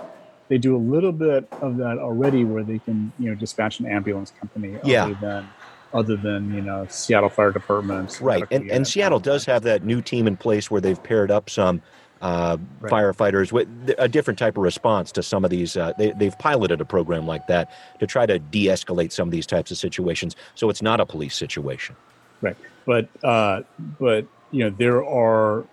they 0.49 0.57
do 0.57 0.75
a 0.75 0.79
little 0.79 1.11
bit 1.11 1.49
of 1.61 1.77
that 1.77 1.97
already, 1.99 2.43
where 2.45 2.63
they 2.63 2.79
can 2.79 3.11
you 3.19 3.29
know 3.29 3.35
dispatch 3.35 3.79
an 3.79 3.87
ambulance 3.87 4.31
company 4.31 4.77
Yeah. 4.83 5.05
other 5.05 5.15
than 5.21 5.49
other 5.93 6.17
than 6.17 6.53
you 6.53 6.61
know 6.61 6.85
Seattle 6.89 7.29
Fire 7.29 7.51
Department. 7.51 8.17
Right. 8.21 8.43
And, 8.51 8.69
and 8.71 8.87
Seattle 8.87 9.19
does 9.19 9.45
have 9.45 9.63
that 9.63 9.83
new 9.83 10.01
team 10.01 10.27
in 10.27 10.37
place 10.37 10.69
where 10.69 10.81
they've 10.81 11.01
paired 11.01 11.31
up 11.31 11.49
some 11.49 11.81
uh, 12.21 12.57
Right. 12.79 12.91
firefighters 12.91 13.51
with 13.51 13.67
a 13.99 14.07
different 14.07 14.39
type 14.39 14.57
of 14.57 14.63
response 14.63 15.11
to 15.13 15.23
some 15.23 15.45
of 15.45 15.51
these. 15.51 15.77
Uh, 15.77 15.93
they, 15.99 16.11
they've 16.13 16.37
piloted 16.39 16.81
a 16.81 16.85
program 16.85 17.27
like 17.27 17.45
that 17.47 17.69
to 17.99 18.07
try 18.07 18.25
to 18.25 18.39
de 18.39 18.65
escalate 18.65 19.11
some 19.11 19.27
of 19.27 19.31
these 19.31 19.45
types 19.45 19.69
of 19.69 19.77
situations. 19.77 20.35
So 20.55 20.69
it's 20.69 20.81
not 20.81 20.99
a 20.99 21.05
police 21.05 21.35
situation. 21.35 21.95
Right 22.41 22.57
but 22.87 23.09
uh, 23.23 23.61
but 23.77 24.25
you 24.49 24.63
know 24.63 24.69
there 24.71 25.05
are 25.05 25.67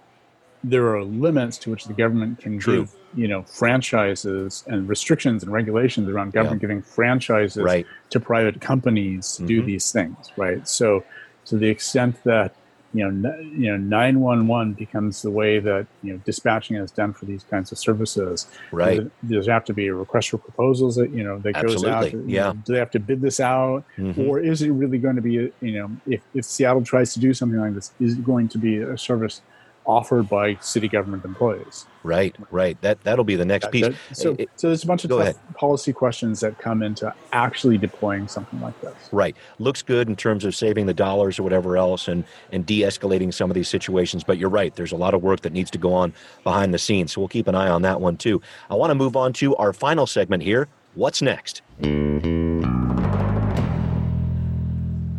there 0.65 0.87
are 0.97 1.05
limits 1.05 1.59
to 1.59 1.71
which 1.71 1.85
the 1.85 1.93
government 1.93 2.39
can 2.41 2.59
True. 2.59 2.81
give 2.81 2.95
you 3.15 3.29
know 3.29 3.43
franchises 3.43 4.65
and 4.67 4.89
restrictions 4.89 5.43
and 5.43 5.53
regulations 5.53 6.09
around 6.09 6.33
government 6.33 6.61
giving 6.61 6.83
franchises 6.83 7.63
Right. 7.63 7.87
to 8.11 8.19
private 8.19 8.61
companies 8.61 9.37
to 9.37 9.47
do 9.47 9.63
Mhm. 9.63 9.67
these 9.67 9.93
things 9.93 10.33
right 10.37 10.67
so 10.67 11.05
to 11.47 11.57
the 11.59 11.69
extent 11.69 12.17
that 12.25 12.55
you 12.97 13.03
know, 13.11 13.35
you 13.43 13.69
know, 13.73 13.77
nine 13.77 14.21
one 14.21 14.47
one 14.47 14.73
becomes 14.73 15.21
the 15.23 15.31
way 15.41 15.59
that 15.59 15.85
you 16.05 16.13
know 16.13 16.21
dispatching 16.25 16.77
is 16.77 16.93
done 16.93 17.13
for 17.13 17.25
these 17.25 17.43
kinds 17.43 17.73
of 17.73 17.79
services. 17.79 18.47
Right. 18.71 19.01
There's 19.21 19.49
have 19.49 19.65
to 19.65 19.75
be 19.75 19.89
a 19.89 19.95
request 19.95 20.31
for 20.31 20.39
proposals 20.39 20.95
that 20.95 21.11
you 21.11 21.25
know 21.25 21.41
that 21.41 21.57
Absolutely. 21.57 21.91
goes 21.91 22.15
out. 22.23 22.29
Yeah. 22.29 22.53
Do 22.65 22.73
they 22.73 22.79
have 22.79 22.93
to 22.93 23.01
bid 23.01 23.21
this 23.21 23.41
out, 23.41 23.83
Mhm. 23.99 24.17
or 24.29 24.39
is 24.39 24.63
it 24.63 24.71
really 24.71 24.99
going 24.99 25.17
to 25.17 25.23
be? 25.23 25.33
You 25.61 25.73
know, 25.77 25.91
if 26.07 26.21
if 26.35 26.45
Seattle 26.45 26.83
tries 26.85 27.13
to 27.15 27.19
do 27.19 27.35
something 27.35 27.59
like 27.59 27.75
this, 27.75 27.91
is 27.99 28.13
it 28.17 28.25
going 28.25 28.47
to 28.51 28.59
be 28.59 28.77
a 28.79 28.97
service 28.97 29.43
offered 29.87 30.29
by 30.29 30.57
city 30.61 30.89
government 30.89 31.25
employees? 31.25 31.87
Right, 32.03 32.35
right. 32.51 32.81
That 32.83 33.03
that'll 33.05 33.25
be 33.25 33.37
the 33.37 33.45
next 33.45 33.71
piece. 33.71 33.87
So, 34.13 34.37
It- 34.39 34.51
so 34.57 34.67
there's 34.69 34.85
a 34.85 34.87
bunch 34.87 35.05
of 35.05 35.11
tough 35.11 35.21
ahead. 35.21 35.37
policy 35.55 35.93
questions 35.93 36.41
that 36.41 36.59
come 36.59 36.83
into 36.83 37.13
actually 37.33 37.79
deploying 37.79 38.29
something 38.29 38.61
like 38.61 38.79
this. 38.81 38.95
Right. 39.13 39.35
Looks 39.59 39.81
good 39.83 40.09
in 40.09 40.17
terms 40.17 40.45
of 40.45 40.55
saving 40.55 40.87
the 40.87 40.95
dollars 40.95 41.39
or 41.39 41.43
whatever 41.45 41.77
else 41.77 42.07
and, 42.09 42.25
and 42.53 42.67
de 42.67 42.81
escalating 42.83 43.33
some 43.33 43.51
of 43.51 43.55
these 43.55 43.69
situations. 43.69 44.23
But 44.25 44.37
you're 44.39 44.51
right. 44.51 44.75
There's 44.75 44.93
a 44.93 44.97
lot 44.97 45.15
of 45.15 45.23
work 45.23 45.41
that 45.43 45.53
needs 45.53 45.71
to 45.73 45.79
go 45.79 45.95
on 45.95 46.13
behind 46.43 46.75
the 46.75 46.79
scenes. 46.79 47.13
So 47.13 47.21
we'll 47.23 47.29
keep 47.29 47.49
an 47.49 47.55
eye 47.55 47.69
on 47.69 47.83
that 47.83 48.01
one 48.01 48.17
too. 48.17 48.43
I 48.71 48.75
want 48.75 48.91
to 48.91 48.95
move 48.95 49.17
on 49.17 49.33
to 49.35 49.57
our 49.57 49.73
final 49.73 50.07
segment 50.07 50.43
here. 50.43 50.69
What's 50.95 51.23
next? 51.23 51.63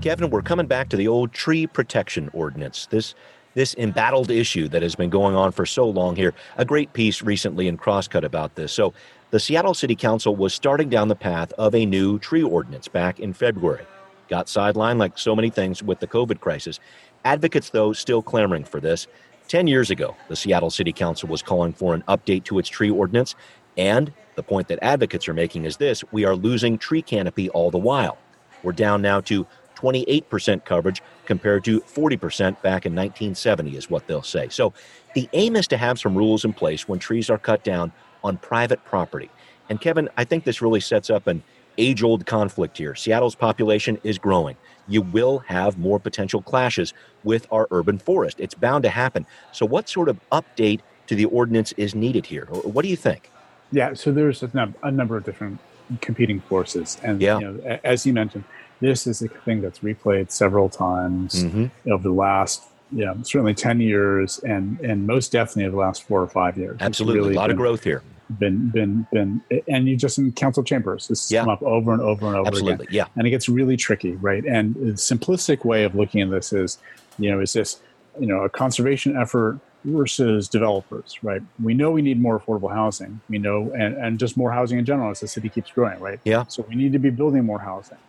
Kevin, 0.01 0.29
we're 0.29 0.43
coming 0.43 0.67
back 0.67 0.89
to 0.89 0.97
the 0.97 1.07
old 1.07 1.33
tree 1.33 1.65
protection 1.65 2.29
ordinance. 2.31 2.85
This 2.91 3.15
this 3.55 3.73
embattled 3.75 4.29
issue 4.29 4.67
that 4.67 4.83
has 4.83 4.93
been 4.93 5.09
going 5.09 5.35
on 5.35 5.51
for 5.51 5.65
so 5.65 5.89
long 5.89 6.15
here. 6.15 6.35
A 6.57 6.65
great 6.65 6.93
piece 6.93 7.23
recently 7.23 7.67
in 7.67 7.77
Crosscut 7.77 8.23
about 8.23 8.53
this. 8.53 8.71
So, 8.71 8.93
the 9.31 9.39
Seattle 9.39 9.73
City 9.73 9.95
Council 9.95 10.35
was 10.35 10.53
starting 10.53 10.87
down 10.87 11.07
the 11.07 11.15
path 11.15 11.51
of 11.53 11.73
a 11.73 11.85
new 11.85 12.19
tree 12.19 12.43
ordinance 12.43 12.87
back 12.87 13.19
in 13.19 13.33
February. 13.33 13.85
Got 14.29 14.45
sidelined 14.45 14.97
like 14.97 15.17
so 15.17 15.35
many 15.35 15.49
things 15.49 15.81
with 15.81 15.99
the 15.99 16.07
COVID 16.07 16.39
crisis. 16.39 16.79
Advocates, 17.25 17.71
though, 17.71 17.91
still 17.91 18.21
clamoring 18.21 18.65
for 18.65 18.79
this. 18.79 19.07
10 19.47 19.67
years 19.67 19.89
ago, 19.91 20.15
the 20.29 20.35
Seattle 20.35 20.69
City 20.69 20.93
Council 20.93 21.27
was 21.27 21.41
calling 21.41 21.73
for 21.73 21.93
an 21.93 22.03
update 22.07 22.43
to 22.45 22.59
its 22.59 22.69
tree 22.69 22.89
ordinance. 22.89 23.35
And 23.77 24.13
the 24.35 24.43
point 24.43 24.67
that 24.67 24.79
advocates 24.81 25.27
are 25.27 25.33
making 25.33 25.65
is 25.65 25.77
this 25.77 26.03
we 26.11 26.23
are 26.23 26.35
losing 26.35 26.77
tree 26.77 27.01
canopy 27.01 27.49
all 27.49 27.71
the 27.71 27.77
while. 27.77 28.17
We're 28.63 28.73
down 28.73 29.01
now 29.01 29.21
to 29.21 29.45
28% 29.75 30.65
coverage 30.65 31.01
compared 31.25 31.63
to 31.65 31.81
40% 31.81 32.61
back 32.61 32.85
in 32.85 32.93
1970, 32.95 33.75
is 33.77 33.89
what 33.89 34.07
they'll 34.07 34.21
say. 34.23 34.49
So 34.49 34.73
the 35.13 35.29
aim 35.33 35.55
is 35.55 35.67
to 35.69 35.77
have 35.77 35.99
some 35.99 36.15
rules 36.15 36.45
in 36.45 36.53
place 36.53 36.87
when 36.87 36.99
trees 36.99 37.29
are 37.29 37.37
cut 37.37 37.63
down 37.63 37.91
on 38.23 38.37
private 38.37 38.83
property. 38.85 39.29
And 39.69 39.79
Kevin, 39.81 40.09
I 40.17 40.23
think 40.23 40.43
this 40.43 40.61
really 40.61 40.79
sets 40.79 41.09
up 41.09 41.27
an 41.27 41.43
age 41.77 42.03
old 42.03 42.25
conflict 42.25 42.77
here. 42.77 42.95
Seattle's 42.95 43.35
population 43.35 43.99
is 44.03 44.17
growing. 44.17 44.55
You 44.87 45.01
will 45.01 45.39
have 45.39 45.77
more 45.77 45.99
potential 45.99 46.41
clashes 46.41 46.93
with 47.23 47.47
our 47.51 47.67
urban 47.71 47.97
forest. 47.97 48.39
It's 48.39 48.53
bound 48.53 48.83
to 48.83 48.89
happen. 48.89 49.25
So, 49.51 49.65
what 49.65 49.89
sort 49.89 50.07
of 50.07 50.19
update 50.31 50.81
to 51.07 51.15
the 51.15 51.25
ordinance 51.25 51.71
is 51.73 51.95
needed 51.95 52.25
here? 52.27 52.45
What 52.45 52.83
do 52.83 52.87
you 52.89 52.95
think? 52.95 53.31
Yeah, 53.71 53.93
so 53.95 54.11
there's 54.11 54.43
a, 54.43 54.49
num- 54.53 54.75
a 54.83 54.91
number 54.91 55.17
of 55.17 55.23
different 55.25 55.59
competing 56.01 56.39
forces, 56.39 56.97
and 57.03 57.19
Yeah. 57.21 57.39
you 57.39 57.51
know, 57.51 57.79
as 57.83 58.05
you 58.05 58.13
mentioned, 58.13 58.43
this 58.81 59.07
is 59.07 59.21
a 59.21 59.27
thing 59.27 59.61
that's 59.61 59.79
replayed 59.79 60.31
several 60.31 60.69
times 60.69 61.43
Mhm. 61.43 61.71
over 61.89 62.03
the 62.03 62.13
last, 62.13 62.63
yeah, 62.91 63.13
certainly 63.23 63.53
ten 63.53 63.79
years, 63.79 64.39
and 64.39 64.79
and 64.81 65.07
most 65.07 65.31
definitely 65.31 65.65
over 65.65 65.71
the 65.75 65.81
last 65.81 66.03
four 66.03 66.21
or 66.21 66.27
five 66.27 66.57
years. 66.57 66.77
Absolutely. 66.81 67.19
really 67.19 67.33
a 67.35 67.37
lot 67.37 67.49
of 67.49 67.57
growth 67.57 67.83
here. 67.83 68.01
Been 68.39 68.69
been 68.69 69.05
been, 69.13 69.41
and 69.67 69.87
you 69.87 69.95
just 69.95 70.17
in 70.17 70.31
council 70.31 70.63
chambers, 70.63 71.07
this 71.07 71.23
has 71.25 71.31
Yeah. 71.31 71.41
come 71.41 71.49
up 71.49 71.61
over 71.61 71.93
and 71.93 72.01
over 72.01 72.25
and 72.27 72.35
over 72.35 72.47
again 72.49 72.53
Absolutely. 72.53 72.87
Yeah. 72.89 73.05
and 73.15 73.27
it 73.27 73.29
gets 73.29 73.47
really 73.47 73.77
tricky, 73.77 74.13
right? 74.13 74.43
And 74.45 74.73
the 74.75 74.93
simplistic 74.93 75.63
way 75.63 75.83
of 75.83 75.93
looking 75.95 76.21
at 76.21 76.31
this 76.31 76.51
is, 76.51 76.79
you 77.19 77.29
know, 77.29 77.39
is 77.39 77.53
this, 77.53 77.79
you 78.19 78.25
know, 78.25 78.39
a 78.41 78.49
conservation 78.49 79.15
effort 79.15 79.59
versus 79.83 80.47
developers, 80.49 81.19
right? 81.21 81.43
We 81.61 81.75
know 81.75 81.91
we 81.91 82.01
need 82.01 82.19
more 82.19 82.39
affordable 82.39 82.73
housing. 82.73 83.19
We 83.29 83.37
know, 83.37 83.71
and, 83.77 83.95
and 83.95 84.17
just 84.17 84.35
more 84.37 84.51
housing 84.51 84.79
in 84.79 84.85
general 84.85 85.11
as 85.11 85.19
the 85.19 85.27
city 85.27 85.47
keeps 85.49 85.69
growing, 85.71 85.99
right? 85.99 86.19
Yeah. 86.23 86.45
So 86.47 86.65
we 86.67 86.73
need 86.73 86.93
to 86.93 86.99
be 86.99 87.11
building 87.11 87.43
more 87.45 87.59
housing. 87.59 87.99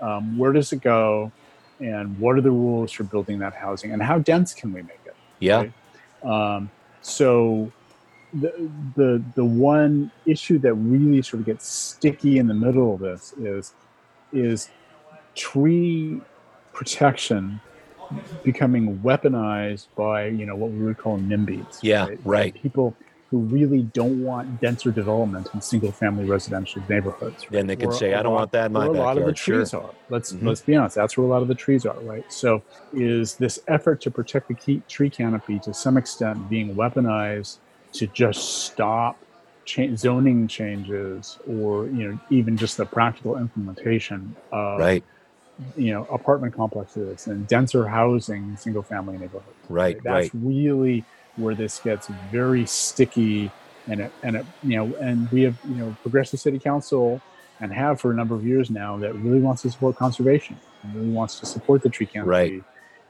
Um, 0.00 0.36
where 0.38 0.52
does 0.52 0.72
it 0.72 0.80
go? 0.80 1.32
And 1.80 2.18
what 2.18 2.36
are 2.36 2.40
the 2.40 2.50
rules 2.50 2.92
for 2.92 3.04
building 3.04 3.38
that 3.40 3.54
housing? 3.54 3.92
And 3.92 4.02
how 4.02 4.18
dense 4.18 4.54
can 4.54 4.72
we 4.72 4.82
make 4.82 5.00
it? 5.04 5.14
Yeah. 5.40 5.66
Right? 6.22 6.54
Um, 6.54 6.70
so 7.02 7.70
the, 8.32 8.70
the 8.96 9.22
the 9.34 9.44
one 9.44 10.10
issue 10.24 10.58
that 10.58 10.74
really 10.74 11.22
sort 11.22 11.40
of 11.40 11.46
gets 11.46 11.66
sticky 11.66 12.38
in 12.38 12.46
the 12.46 12.54
middle 12.54 12.94
of 12.94 13.00
this 13.00 13.32
is 13.38 13.72
is 14.32 14.70
tree 15.34 16.20
protection 16.72 17.60
becoming 18.42 18.98
weaponized 18.98 19.86
by 19.96 20.26
you 20.26 20.46
know 20.46 20.56
what 20.56 20.70
we 20.70 20.84
would 20.84 20.98
call 20.98 21.18
NIMBYs. 21.18 21.78
Yeah, 21.82 22.08
right. 22.24 22.54
People 22.54 22.96
who 23.30 23.38
really 23.38 23.82
don't 23.82 24.22
want 24.22 24.60
denser 24.60 24.90
development 24.92 25.48
in 25.52 25.60
single 25.60 25.90
family 25.92 26.24
residential 26.24 26.80
neighborhoods. 26.88 27.42
right? 27.44 27.50
Then 27.50 27.66
they 27.66 27.76
can 27.76 27.88
Where 27.88 27.98
say, 27.98 28.14
"I 28.14 28.22
don't 28.22 28.32
lot- 28.34 28.38
want 28.40 28.52
that 28.52 28.66
in 28.66 28.72
my 28.72 28.88
where 28.88 28.96
a 28.96 29.02
lot 29.02 29.16
of 29.18 29.24
the 29.24 29.32
backyard." 29.32 29.38
Sure. 29.38 29.56
trees 29.56 29.74
are. 29.74 29.90
Let's 30.10 30.32
Mhm. 30.32 30.46
let's 30.46 30.60
be 30.62 30.76
honest. 30.76 30.94
That's 30.94 31.16
where 31.18 31.26
a 31.26 31.30
lot 31.30 31.42
of 31.42 31.48
the 31.48 31.54
trees 31.54 31.84
are, 31.84 31.98
right? 32.00 32.24
So, 32.32 32.62
is 32.92 33.34
this 33.36 33.58
effort 33.68 34.00
to 34.02 34.10
protect 34.10 34.48
the 34.48 34.54
key, 34.54 34.82
tree 34.88 35.10
canopy 35.10 35.58
to 35.60 35.74
some 35.74 35.96
extent 35.96 36.48
being 36.48 36.74
weaponized 36.76 37.58
to 37.94 38.06
just 38.08 38.64
stop 38.66 39.18
cha- 39.64 39.94
zoning 39.96 40.46
changes, 40.46 41.38
or 41.48 41.86
you 41.86 42.08
know, 42.08 42.18
even 42.30 42.56
just 42.56 42.76
the 42.76 42.86
practical 42.86 43.36
implementation 43.36 44.36
of 44.52 44.78
Right. 44.78 45.02
you 45.76 45.92
know 45.92 46.06
apartment 46.12 46.54
complexes 46.54 47.26
and 47.26 47.48
denser 47.48 47.88
housing 47.88 48.56
single 48.56 48.82
family 48.82 49.18
neighborhoods? 49.18 49.56
Right. 49.68 49.96
That's 50.04 50.32
Right. 50.32 50.42
really 50.44 51.04
where 51.36 51.54
this 51.54 51.78
gets 51.80 52.08
very 52.30 52.66
sticky, 52.66 53.50
and 53.88 54.00
it, 54.00 54.12
and 54.22 54.36
it, 54.36 54.46
you 54.62 54.76
know, 54.76 54.94
and 54.96 55.30
we 55.30 55.42
have 55.42 55.56
you 55.68 55.76
know 55.76 55.96
progressive 56.02 56.40
city 56.40 56.58
council 56.58 57.20
and 57.60 57.72
have 57.72 58.00
for 58.00 58.10
a 58.10 58.14
number 58.14 58.34
of 58.34 58.44
years 58.46 58.70
now 58.70 58.96
that 58.98 59.14
really 59.14 59.40
wants 59.40 59.62
to 59.62 59.70
support 59.70 59.96
conservation 59.96 60.58
and 60.82 60.94
really 60.94 61.08
wants 61.08 61.40
to 61.40 61.46
support 61.46 61.82
the 61.82 61.88
tree 61.88 62.04
canopy, 62.06 62.28
Right. 62.28 62.64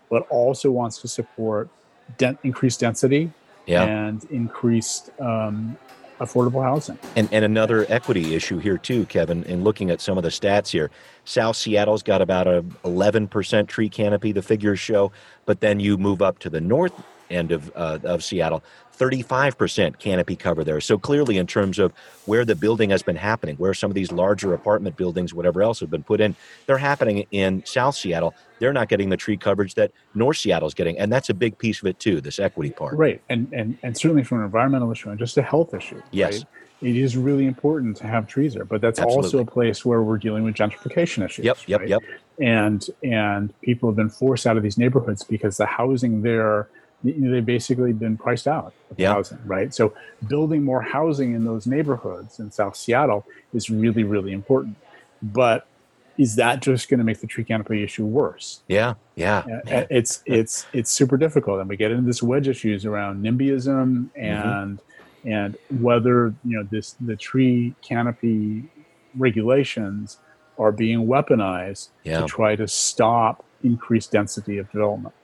but 0.08 0.26
also 0.30 0.70
wants 0.70 1.00
to 1.00 1.08
support 1.08 1.68
den- 2.16 2.38
increased 2.44 2.78
density 2.80 3.32
Yeah. 3.66 3.82
and 3.82 4.22
increased 4.30 5.10
um, 5.18 5.76
affordable 6.20 6.62
housing. 6.62 6.96
And, 7.16 7.28
and 7.32 7.44
another 7.44 7.86
equity 7.88 8.36
issue 8.36 8.58
here 8.58 8.78
too, 8.78 9.04
Kevin. 9.06 9.42
In 9.44 9.64
looking 9.64 9.90
at 9.90 10.00
some 10.00 10.16
of 10.16 10.22
the 10.22 10.30
stats 10.30 10.68
here, 10.68 10.92
South 11.24 11.56
Seattle's 11.56 12.04
got 12.04 12.22
about 12.22 12.46
a 12.46 12.62
11% 12.84 13.66
tree 13.66 13.88
canopy. 13.88 14.30
The 14.30 14.42
figures 14.42 14.78
show, 14.78 15.10
but 15.44 15.60
then 15.60 15.80
you 15.80 15.98
move 15.98 16.22
up 16.22 16.38
to 16.38 16.50
the 16.50 16.60
north 16.60 16.92
end 17.30 17.52
of 17.52 17.70
uh, 17.74 17.98
of 18.04 18.22
Seattle, 18.22 18.62
35% 18.96 19.98
canopy 19.98 20.36
cover 20.36 20.64
there. 20.64 20.80
So 20.80 20.98
clearly, 20.98 21.38
in 21.38 21.46
terms 21.46 21.78
of 21.78 21.92
where 22.24 22.44
the 22.44 22.54
building 22.54 22.90
has 22.90 23.02
been 23.02 23.16
happening, 23.16 23.56
where 23.56 23.74
some 23.74 23.90
of 23.90 23.94
these 23.94 24.10
larger 24.10 24.54
apartment 24.54 24.96
buildings, 24.96 25.34
whatever 25.34 25.62
else, 25.62 25.80
have 25.80 25.90
been 25.90 26.02
put 26.02 26.20
in, 26.20 26.34
they're 26.66 26.78
happening 26.78 27.26
in 27.30 27.64
South 27.66 27.94
Seattle. 27.94 28.34
They're 28.58 28.72
not 28.72 28.88
getting 28.88 29.10
the 29.10 29.16
tree 29.16 29.36
coverage 29.36 29.74
that 29.74 29.92
North 30.14 30.38
Seattle's 30.38 30.74
getting, 30.74 30.98
and 30.98 31.12
that's 31.12 31.28
a 31.28 31.34
big 31.34 31.58
piece 31.58 31.80
of 31.80 31.88
it 31.88 31.98
too. 31.98 32.20
This 32.20 32.38
equity 32.38 32.70
part. 32.70 32.96
Right, 32.96 33.20
and 33.28 33.52
and 33.52 33.78
and 33.82 33.96
certainly 33.96 34.24
from 34.24 34.38
an 34.38 34.44
environmental 34.44 34.90
issue 34.90 35.10
and 35.10 35.18
just 35.18 35.36
a 35.36 35.42
health 35.42 35.74
issue. 35.74 36.02
Yes. 36.10 36.38
right? 36.38 36.44
it 36.82 36.94
is 36.94 37.16
really 37.16 37.46
important 37.46 37.96
to 37.96 38.06
have 38.06 38.26
trees 38.26 38.54
there, 38.54 38.64
but 38.64 38.80
that's 38.80 39.00
also 39.00 39.38
a 39.38 39.46
place 39.46 39.84
where 39.84 40.02
we're 40.02 40.18
dealing 40.18 40.44
with 40.44 40.54
gentrification 40.54 41.24
issues. 41.24 41.44
Yep. 41.44 41.58
Yep. 41.66 41.80
right? 41.80 41.88
Yep. 41.88 42.02
and 42.38 42.86
and 43.02 43.60
people 43.62 43.88
have 43.88 43.96
been 43.96 44.10
forced 44.10 44.46
out 44.46 44.56
of 44.56 44.62
these 44.62 44.76
neighborhoods 44.76 45.24
because 45.24 45.56
the 45.56 45.66
housing 45.66 46.22
there 46.22 46.68
they've 47.04 47.44
basically 47.46 47.92
been 47.92 48.16
priced 48.16 48.48
out 48.48 48.72
of 48.90 48.98
Yeah. 48.98 49.12
housing 49.14 49.38
right 49.44 49.72
so 49.72 49.92
building 50.28 50.62
more 50.64 50.82
housing 50.82 51.34
in 51.34 51.44
those 51.44 51.66
neighborhoods 51.66 52.40
in 52.40 52.50
south 52.50 52.76
seattle 52.76 53.24
is 53.52 53.68
really 53.70 54.02
really 54.04 54.32
important 54.32 54.76
but 55.22 55.66
is 56.18 56.36
that 56.36 56.62
just 56.62 56.88
going 56.88 56.98
to 56.98 57.04
make 57.04 57.20
the 57.20 57.26
tree 57.26 57.44
canopy 57.44 57.82
issue 57.82 58.04
worse 58.06 58.62
Yeah. 58.68 58.94
Yeah. 59.16 59.44
It's 59.90 60.22
it's 60.26 60.66
it's 60.72 60.90
super 60.90 61.16
difficult 61.16 61.60
and 61.60 61.68
we 61.68 61.76
get 61.76 61.90
into 61.90 62.04
this 62.06 62.22
wedge 62.22 62.48
issues 62.48 62.84
around 62.86 63.22
nimbyism 63.24 64.08
Mm-hmm. 64.16 64.20
and 64.20 64.78
and 65.24 65.56
whether 65.80 66.34
you 66.44 66.56
know 66.56 66.62
this 66.70 66.96
the 67.00 67.16
tree 67.16 67.74
canopy 67.82 68.64
regulations 69.18 70.18
are 70.58 70.72
being 70.72 71.06
weaponized 71.06 71.88
Yeah. 72.04 72.20
to 72.20 72.26
try 72.26 72.56
to 72.56 72.66
stop 72.66 73.44
increased 73.62 74.12
density 74.12 74.58
of 74.58 74.70
development 74.72 75.14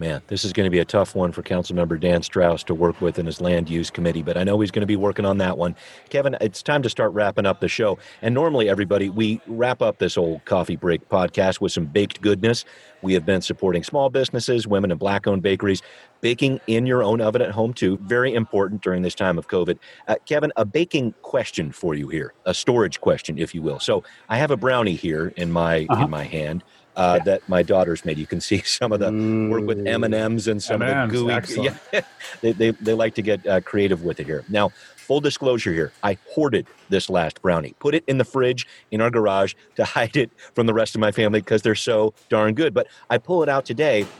Man, 0.00 0.22
this 0.28 0.44
is 0.44 0.52
going 0.52 0.64
to 0.64 0.70
be 0.70 0.78
a 0.78 0.84
tough 0.84 1.16
one 1.16 1.32
for 1.32 1.42
Councilmember 1.42 1.98
Dan 1.98 2.22
Strauss 2.22 2.62
to 2.64 2.74
work 2.74 3.00
with 3.00 3.18
in 3.18 3.26
his 3.26 3.40
land 3.40 3.68
use 3.68 3.90
committee, 3.90 4.22
but 4.22 4.36
I 4.36 4.44
know 4.44 4.60
he's 4.60 4.70
going 4.70 4.82
to 4.82 4.86
be 4.86 4.94
working 4.94 5.24
on 5.24 5.38
that 5.38 5.58
one. 5.58 5.74
Kevin, 6.08 6.36
it's 6.40 6.62
time 6.62 6.82
to 6.82 6.88
start 6.88 7.12
wrapping 7.14 7.46
up 7.46 7.58
the 7.58 7.66
show. 7.66 7.98
And 8.22 8.32
normally, 8.32 8.68
everybody, 8.68 9.10
we 9.10 9.40
wrap 9.48 9.82
up 9.82 9.98
this 9.98 10.16
old 10.16 10.44
coffee 10.44 10.76
break 10.76 11.08
podcast 11.08 11.60
with 11.60 11.72
some 11.72 11.86
baked 11.86 12.20
goodness. 12.20 12.64
We 13.02 13.12
have 13.14 13.26
been 13.26 13.40
supporting 13.42 13.82
small 13.82 14.08
businesses, 14.08 14.68
women 14.68 14.92
and 14.92 15.00
black 15.00 15.26
owned 15.26 15.42
bakeries, 15.42 15.82
baking 16.20 16.60
in 16.68 16.86
your 16.86 17.02
own 17.02 17.20
oven 17.20 17.42
at 17.42 17.50
home, 17.50 17.74
too. 17.74 17.98
Very 18.02 18.32
important 18.34 18.82
during 18.82 19.02
this 19.02 19.16
time 19.16 19.36
of 19.36 19.48
COVID. 19.48 19.80
Uh, 20.06 20.14
Kevin, 20.26 20.52
a 20.54 20.64
baking 20.64 21.12
question 21.22 21.72
for 21.72 21.94
you 21.96 22.06
here, 22.06 22.34
a 22.46 22.54
storage 22.54 23.00
question, 23.00 23.36
if 23.36 23.52
you 23.52 23.62
will. 23.62 23.80
So 23.80 24.04
I 24.28 24.38
have 24.38 24.52
a 24.52 24.56
brownie 24.56 24.94
here 24.94 25.32
in 25.36 25.50
my 25.50 25.86
Uh-huh. 25.90 26.04
in 26.04 26.10
my 26.10 26.22
hand. 26.22 26.62
Uh, 26.98 27.14
Yeah. 27.18 27.24
that 27.24 27.48
my 27.48 27.62
daughters 27.62 28.04
made. 28.04 28.18
You 28.18 28.26
can 28.26 28.40
see 28.40 28.58
some 28.64 28.92
of 28.92 29.00
the 29.00 29.10
work 29.50 29.64
with 29.66 29.86
M 29.86 30.04
and 30.04 30.14
M's 30.14 30.48
and 30.48 30.62
some 30.62 30.82
M&Ms, 30.82 31.20
of 31.20 31.26
the 31.26 31.40
gooey. 31.40 31.68
Yeah, 31.92 32.00
they, 32.42 32.52
they 32.52 32.70
they 32.72 32.94
like 32.94 33.14
to 33.14 33.22
get 33.22 33.46
uh, 33.46 33.60
creative 33.62 34.02
with 34.02 34.20
it 34.20 34.26
here. 34.26 34.44
Now, 34.48 34.72
full 35.06 35.20
disclosure 35.20 35.72
here: 35.72 35.94
I 36.02 36.18
hoarded 36.34 36.66
this 36.90 37.08
last 37.08 37.40
brownie, 37.42 37.74
put 37.80 37.94
it 37.94 38.04
in 38.08 38.18
the 38.18 38.24
fridge 38.24 38.66
in 38.90 39.00
our 39.00 39.10
garage 39.10 39.54
to 39.76 39.84
hide 39.96 40.16
it 40.16 40.32
from 40.54 40.66
the 40.66 40.74
rest 40.74 40.94
of 40.94 41.00
my 41.00 41.12
family 41.12 41.40
because 41.40 41.62
they're 41.62 41.74
so 41.74 42.14
darn 42.28 42.54
good. 42.54 42.74
But 42.74 42.88
I 43.10 43.18
pull 43.18 43.42
it 43.42 43.48
out 43.48 43.64
today, 43.64 44.10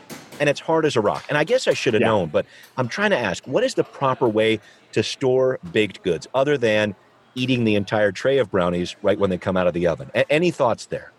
and 0.40 0.48
it's 0.48 0.60
hard 0.60 0.86
as 0.86 0.96
a 0.96 1.00
rock. 1.00 1.24
And 1.28 1.36
I 1.36 1.44
guess 1.44 1.66
I 1.66 1.74
should 1.74 1.94
have 1.94 2.00
Yeah. 2.02 2.08
known, 2.08 2.30
but 2.30 2.46
I'm 2.76 2.88
trying 2.88 3.10
to 3.10 3.18
ask: 3.18 3.46
what 3.46 3.64
is 3.64 3.74
the 3.74 3.84
proper 3.84 4.28
way 4.28 4.60
to 4.92 5.02
store 5.02 5.58
baked 5.72 6.02
goods 6.02 6.26
other 6.34 6.56
than 6.56 6.94
eating 7.34 7.64
the 7.64 7.74
entire 7.76 8.10
tray 8.12 8.38
of 8.38 8.50
brownies 8.50 8.96
right 9.02 9.18
when 9.18 9.30
they 9.30 9.38
come 9.38 9.56
out 9.56 9.66
of 9.66 9.74
the 9.74 9.86
oven? 9.86 10.10
A- 10.14 10.30
any 10.32 10.50
thoughts 10.50 10.86
there? 10.86 11.12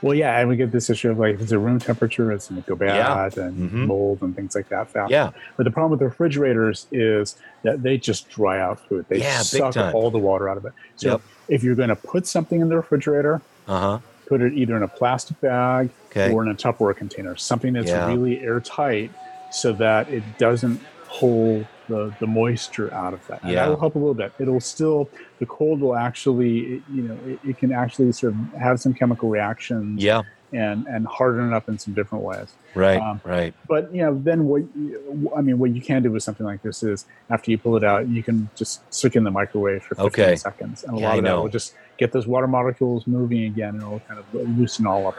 Well, 0.00 0.14
yeah, 0.14 0.38
and 0.38 0.48
we 0.48 0.56
get 0.56 0.70
this 0.70 0.90
issue 0.90 1.10
of 1.10 1.18
like, 1.18 1.34
if 1.34 1.40
it's 1.40 1.52
a 1.52 1.58
room 1.58 1.78
temperature, 1.78 2.30
it's 2.32 2.48
going 2.48 2.62
to 2.62 2.68
go 2.68 2.76
bad 2.76 3.36
and 3.36 3.70
Mhm. 3.70 3.86
mold 3.86 4.18
and 4.22 4.34
things 4.34 4.54
like 4.54 4.68
that 4.68 4.90
fast. 4.90 5.10
Yeah, 5.10 5.30
But 5.56 5.64
the 5.64 5.70
problem 5.70 5.90
with 5.90 6.00
the 6.00 6.06
refrigerators 6.06 6.86
is 6.92 7.36
that 7.64 7.82
they 7.82 7.98
just 7.98 8.28
dry 8.28 8.60
out 8.60 8.78
food. 8.88 9.06
They 9.08 9.18
Yeah, 9.18 9.38
suck 9.42 9.76
all 9.94 10.10
the 10.10 10.18
water 10.18 10.48
out 10.48 10.56
of 10.56 10.64
it. 10.66 10.72
So 10.96 11.10
Yep. 11.12 11.20
if 11.48 11.64
you're 11.64 11.74
going 11.74 11.88
to 11.88 11.96
put 11.96 12.26
something 12.26 12.60
in 12.60 12.68
the 12.68 12.76
refrigerator, 12.76 13.42
uh 13.66 13.80
huh. 13.80 13.98
put 14.28 14.40
it 14.42 14.52
either 14.52 14.76
in 14.76 14.82
a 14.82 14.88
plastic 14.88 15.40
bag 15.40 15.90
Okay. 16.10 16.32
or 16.32 16.42
in 16.44 16.50
a 16.50 16.54
Tupperware 16.54 16.94
container, 16.96 17.34
something 17.34 17.72
that's 17.72 17.88
Yeah. 17.90 18.06
really 18.06 18.40
airtight 18.42 19.10
so 19.50 19.72
that 19.72 20.08
it 20.10 20.22
doesn't 20.38 20.80
pull 21.08 21.64
the, 21.88 22.14
the 22.20 22.26
moisture 22.26 22.92
out 22.94 23.14
of 23.14 23.26
that. 23.28 23.40
And 23.42 23.52
Yeah. 23.52 23.64
that 23.64 23.70
will 23.70 23.80
help 23.80 23.94
a 23.94 23.98
little 23.98 24.14
bit. 24.14 24.32
It'll 24.38 24.60
still, 24.60 25.10
the 25.40 25.46
cold 25.46 25.80
will 25.80 25.96
actually, 25.96 26.82
you 26.90 27.02
know, 27.02 27.18
it, 27.24 27.40
it 27.42 27.58
can 27.58 27.72
actually 27.72 28.12
sort 28.12 28.34
of 28.34 28.38
have 28.60 28.78
some 28.80 28.94
chemical 28.94 29.28
reactions 29.28 30.02
Yeah. 30.02 30.22
and, 30.52 30.86
and 30.86 31.06
harden 31.06 31.48
it 31.48 31.54
up 31.54 31.68
in 31.68 31.78
some 31.78 31.94
different 31.94 32.24
ways. 32.24 32.54
Right. 32.74 33.00
Um, 33.00 33.20
right. 33.24 33.54
But 33.68 33.92
you 33.92 34.00
know, 34.02 34.18
then 34.22 34.44
what? 34.44 34.62
You, 34.74 35.30
I 35.36 35.42
mean, 35.42 35.58
what 35.58 35.74
you 35.74 35.82
can 35.82 36.02
do 36.02 36.10
with 36.10 36.22
something 36.22 36.46
like 36.46 36.62
this 36.62 36.82
is 36.82 37.04
after 37.30 37.50
you 37.50 37.58
pull 37.58 37.76
it 37.76 37.84
out, 37.84 38.08
you 38.08 38.24
can 38.24 38.48
just 38.56 38.82
stick 38.94 39.14
it 39.14 39.18
in 39.18 39.24
the 39.24 39.30
microwave 39.30 39.82
for 39.82 39.94
15 39.94 40.06
Okay. 40.06 40.36
seconds, 40.36 40.84
and 40.84 40.96
a 40.96 41.00
Yeah, 41.00 41.08
lot 41.08 41.18
of 41.18 41.24
that 41.24 41.36
will 41.36 41.48
just 41.50 41.74
get 41.98 42.12
those 42.12 42.26
water 42.26 42.46
molecules 42.46 43.06
moving 43.06 43.44
again, 43.44 43.70
and 43.74 43.82
it'll 43.82 44.00
kind 44.00 44.18
of 44.20 44.24
loosen 44.32 44.86
all 44.86 45.08
up. 45.08 45.16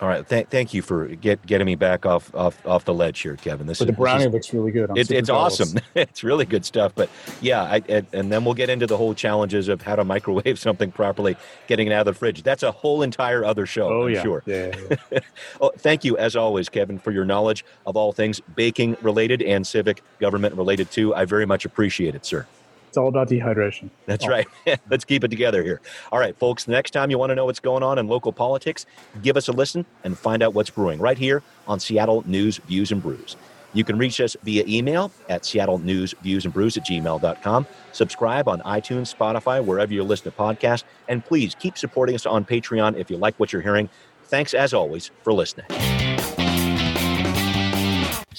All 0.00 0.06
right. 0.06 0.26
Th- 0.28 0.46
thank 0.46 0.72
you 0.74 0.80
for 0.82 1.08
get, 1.08 1.44
getting 1.44 1.66
me 1.66 1.74
back 1.74 2.06
off, 2.06 2.32
off 2.32 2.64
off 2.64 2.84
the 2.84 2.94
ledge 2.94 3.18
here, 3.20 3.34
Kevin. 3.34 3.66
This 3.66 3.80
But 3.80 3.88
the 3.88 3.92
brownie 3.92 4.26
is- 4.26 4.32
looks 4.32 4.54
really 4.54 4.70
good. 4.70 4.90
I'm 4.90 4.96
It's, 4.96 5.08
jealous. 5.08 5.28
awesome. 5.60 5.80
it's 5.96 6.22
really 6.22 6.44
good 6.44 6.64
stuff. 6.64 6.92
But 6.94 7.10
yeah, 7.40 7.62
I, 7.64 7.82
and, 7.88 8.06
and 8.12 8.30
then 8.30 8.44
we'll 8.44 8.54
get 8.54 8.70
into 8.70 8.86
the 8.86 8.96
whole 8.96 9.12
challenges 9.12 9.66
of 9.66 9.82
how 9.82 9.96
to 9.96 10.04
microwave 10.04 10.56
something 10.60 10.92
properly, 10.92 11.36
getting 11.66 11.88
it 11.88 11.92
out 11.92 12.06
of 12.06 12.14
the 12.14 12.18
fridge. 12.18 12.44
That's 12.44 12.62
a 12.62 12.70
whole 12.70 13.02
entire 13.02 13.44
other 13.44 13.66
show. 13.66 13.88
Oh 13.88 14.06
I'm 14.06 14.14
yeah, 14.14 14.22
sure. 14.22 14.42
yeah, 14.46 14.72
yeah. 15.10 15.18
Oh, 15.60 15.72
thank 15.78 16.04
you, 16.04 16.16
as 16.16 16.36
always, 16.36 16.68
Kevin, 16.68 17.00
for 17.00 17.10
your 17.10 17.24
knowledge 17.24 17.64
of 17.84 17.96
all 17.96 18.12
things 18.12 18.40
baking 18.54 18.96
related 19.02 19.42
and 19.42 19.66
civic 19.66 20.02
government 20.20 20.54
related 20.54 20.92
too. 20.92 21.12
I 21.14 21.24
very 21.24 21.44
much 21.46 21.64
appreciate 21.64 22.14
it, 22.14 22.24
sir. 22.24 22.46
It's 22.88 22.96
all 22.96 23.08
about 23.08 23.28
dehydration. 23.28 23.90
That's 24.06 24.24
Oh. 24.24 24.28
right. 24.28 24.46
Let's 24.90 25.04
keep 25.04 25.22
it 25.24 25.28
together 25.28 25.62
here. 25.62 25.80
All 26.10 26.18
right, 26.18 26.36
folks, 26.36 26.64
the 26.64 26.72
next 26.72 26.90
time 26.90 27.10
you 27.10 27.18
want 27.18 27.30
to 27.30 27.34
know 27.36 27.44
what's 27.44 27.60
going 27.60 27.82
on 27.82 27.98
in 27.98 28.08
local 28.08 28.32
politics, 28.32 28.86
give 29.22 29.36
us 29.36 29.48
a 29.48 29.52
listen 29.52 29.86
and 30.04 30.18
find 30.18 30.42
out 30.42 30.54
what's 30.54 30.70
brewing 30.70 30.98
right 30.98 31.18
here 31.18 31.42
on 31.66 31.78
Seattle 31.80 32.22
News, 32.26 32.56
Views, 32.58 32.90
and 32.92 33.02
Brews. 33.02 33.36
You 33.74 33.84
can 33.84 33.98
reach 33.98 34.18
us 34.20 34.34
via 34.44 34.64
email 34.66 35.12
at 35.28 35.44
Seattle 35.44 35.78
News, 35.78 36.14
Views, 36.22 36.46
and 36.46 36.54
Brews 36.54 36.76
at 36.78 36.86
gmail.com. 36.86 37.66
Subscribe 37.92 38.48
on 38.48 38.60
iTunes, 38.62 39.14
Spotify, 39.14 39.62
wherever 39.62 39.92
you 39.92 40.02
listen 40.02 40.32
to 40.32 40.36
podcasts. 40.36 40.84
And 41.06 41.22
please 41.24 41.54
keep 41.54 41.76
supporting 41.76 42.14
us 42.14 42.24
on 42.24 42.46
Patreon 42.46 42.96
if 42.98 43.10
you 43.10 43.18
like 43.18 43.38
what 43.38 43.52
you're 43.52 43.62
hearing. 43.62 43.90
Thanks, 44.24 44.54
as 44.54 44.72
always, 44.72 45.10
for 45.22 45.32
listening. 45.34 45.66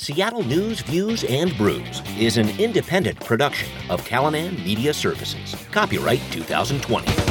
Seattle 0.02 0.44
News, 0.44 0.80
Views, 0.80 1.26
and 1.26 1.56
Brews 1.58 2.02
is 2.18 2.38
an 2.38 2.48
independent 2.58 3.20
production 3.20 3.68
of 3.90 4.02
Callanan 4.06 4.56
Media 4.64 4.94
Services. 4.94 5.54
Copyright 5.74 6.22
2020. 6.32 7.29